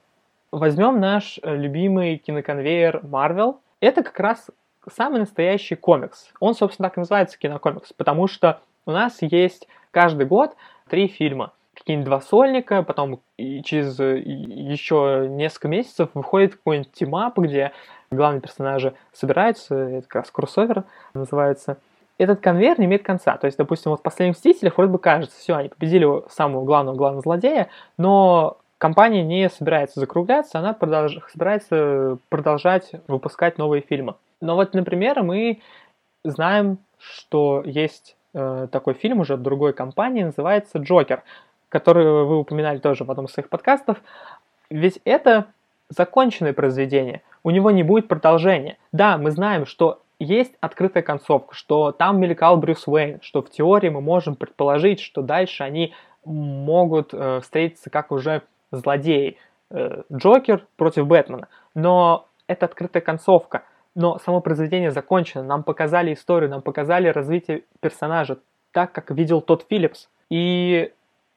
Возьмем 0.50 0.98
наш 0.98 1.38
э, 1.42 1.56
любимый 1.56 2.16
киноконвейер 2.16 3.02
Marvel. 3.04 3.58
Это 3.80 4.02
как 4.02 4.18
раз 4.18 4.50
самый 4.90 5.20
настоящий 5.20 5.76
комикс. 5.76 6.30
Он, 6.40 6.54
собственно, 6.54 6.88
так 6.88 6.98
и 6.98 7.00
называется 7.00 7.38
кинокомикс, 7.38 7.92
потому 7.92 8.26
что 8.26 8.60
у 8.86 8.90
нас 8.90 9.18
есть 9.20 9.68
каждый 9.90 10.26
год 10.26 10.54
три 10.88 11.08
фильма. 11.08 11.52
Какие-нибудь 11.74 12.06
два 12.06 12.20
сольника, 12.20 12.82
потом 12.82 13.20
через 13.38 13.98
еще 13.98 15.26
несколько 15.30 15.68
месяцев 15.68 16.10
выходит 16.14 16.56
какой-нибудь 16.56 16.92
team-up, 16.92 17.38
где 17.38 17.72
главные 18.10 18.40
персонажи 18.40 18.94
собираются, 19.12 19.74
это 19.74 20.06
как 20.06 20.22
раз 20.22 20.30
кроссовер 20.30 20.84
называется. 21.14 21.78
Этот 22.18 22.40
конвейер 22.40 22.78
не 22.78 22.84
имеет 22.84 23.02
конца. 23.02 23.38
То 23.38 23.46
есть, 23.46 23.56
допустим, 23.56 23.92
вот 23.92 24.00
в 24.00 24.02
«Последних 24.02 24.36
мстителях» 24.36 24.76
вроде 24.76 24.92
бы 24.92 24.98
кажется, 24.98 25.38
все, 25.38 25.54
они 25.54 25.70
победили 25.70 26.06
самого 26.28 26.64
главного 26.64 26.96
главного 26.96 27.22
злодея, 27.22 27.70
но 27.96 28.58
компания 28.76 29.22
не 29.22 29.48
собирается 29.48 30.00
закругляться, 30.00 30.58
она 30.58 30.74
продолж... 30.74 31.18
собирается 31.32 32.18
продолжать 32.28 32.92
выпускать 33.08 33.56
новые 33.56 33.80
фильмы. 33.80 34.16
Но 34.40 34.54
вот, 34.54 34.74
например, 34.74 35.22
мы 35.22 35.60
знаем, 36.24 36.78
что 36.98 37.62
есть 37.64 38.16
э, 38.34 38.68
такой 38.70 38.94
фильм 38.94 39.20
уже 39.20 39.34
от 39.34 39.42
другой 39.42 39.72
компании, 39.72 40.22
называется 40.22 40.78
«Джокер», 40.78 41.22
который 41.68 42.04
вы 42.04 42.38
упоминали 42.38 42.78
тоже 42.78 43.04
в 43.04 43.10
одном 43.10 43.26
из 43.26 43.32
своих 43.32 43.48
подкастов. 43.48 43.98
Ведь 44.70 45.00
это 45.04 45.46
законченное 45.88 46.52
произведение, 46.52 47.22
у 47.42 47.50
него 47.50 47.70
не 47.70 47.82
будет 47.82 48.08
продолжения. 48.08 48.78
Да, 48.92 49.18
мы 49.18 49.30
знаем, 49.30 49.66
что 49.66 50.00
есть 50.18 50.52
открытая 50.60 51.02
концовка, 51.02 51.54
что 51.54 51.92
там 51.92 52.20
мелькал 52.20 52.56
Брюс 52.56 52.86
Уэйн, 52.86 53.20
что 53.22 53.42
в 53.42 53.50
теории 53.50 53.88
мы 53.88 54.00
можем 54.00 54.36
предположить, 54.36 55.00
что 55.00 55.22
дальше 55.22 55.64
они 55.64 55.94
могут 56.24 57.14
э, 57.14 57.40
встретиться 57.40 57.88
как 57.88 58.12
уже 58.12 58.42
злодеи. 58.70 59.38
Э, 59.70 60.02
Джокер 60.12 60.66
против 60.76 61.06
Бэтмена. 61.06 61.48
Но 61.74 62.28
это 62.46 62.66
открытая 62.66 63.02
концовка 63.02 63.62
но 64.00 64.18
само 64.18 64.40
произведение 64.40 64.90
закончено. 64.90 65.44
Нам 65.44 65.62
показали 65.62 66.14
историю, 66.14 66.50
нам 66.50 66.62
показали 66.62 67.08
развитие 67.08 67.64
персонажа 67.80 68.38
так, 68.72 68.92
как 68.92 69.10
видел 69.10 69.42
тот 69.42 69.66
Филлипс. 69.68 70.08
И 70.30 70.92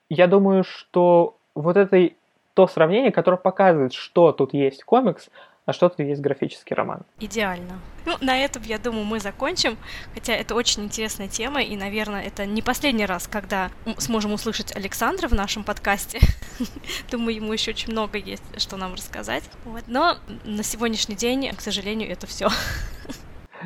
я 0.09 0.27
думаю, 0.27 0.63
что 0.63 1.35
вот 1.55 1.75
это 1.75 2.11
то 2.53 2.67
сравнение, 2.67 3.11
которое 3.11 3.37
показывает, 3.37 3.91
что 3.91 4.31
тут 4.31 4.53
есть 4.53 4.83
комикс, 4.85 5.29
а 5.65 5.73
что-то 5.73 6.03
есть 6.03 6.21
графический 6.21 6.75
роман. 6.75 7.03
Идеально. 7.19 7.79
Ну, 8.05 8.17
на 8.19 8.37
этом, 8.37 8.63
я 8.63 8.77
думаю, 8.77 9.05
мы 9.05 9.19
закончим, 9.19 9.77
хотя 10.13 10.33
это 10.33 10.55
очень 10.55 10.83
интересная 10.83 11.27
тема, 11.27 11.61
и, 11.61 11.75
наверное, 11.75 12.21
это 12.23 12.45
не 12.45 12.61
последний 12.61 13.05
раз, 13.05 13.27
когда 13.27 13.71
сможем 13.97 14.33
услышать 14.33 14.75
Александра 14.75 15.27
в 15.27 15.33
нашем 15.33 15.63
подкасте. 15.63 16.19
Думаю, 17.11 17.35
ему 17.35 17.53
еще 17.53 17.71
очень 17.71 17.91
много 17.91 18.17
есть, 18.17 18.43
что 18.57 18.75
нам 18.75 18.93
рассказать. 18.93 19.43
Вот. 19.63 19.83
Но 19.87 20.17
на 20.43 20.63
сегодняшний 20.63 21.15
день, 21.15 21.49
к 21.55 21.61
сожалению, 21.61 22.11
это 22.11 22.27
все. 22.27 22.49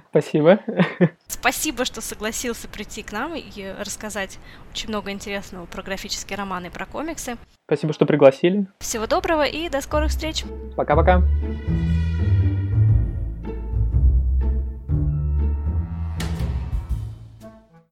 Спасибо. 0.09 0.59
Спасибо, 1.27 1.85
что 1.85 2.01
согласился 2.01 2.67
прийти 2.67 3.01
к 3.01 3.11
нам 3.11 3.33
и 3.35 3.75
рассказать 3.79 4.37
очень 4.71 4.89
много 4.89 5.11
интересного 5.11 5.65
про 5.65 5.81
графические 5.81 6.37
романы 6.37 6.67
и 6.67 6.69
про 6.69 6.85
комиксы. 6.85 7.37
Спасибо, 7.67 7.91
что 7.91 8.05
пригласили. 8.05 8.65
Всего 8.79 9.07
доброго 9.07 9.45
и 9.45 9.67
до 9.67 9.81
скорых 9.81 10.11
встреч. 10.11 10.45
Пока-пока. 10.77 11.21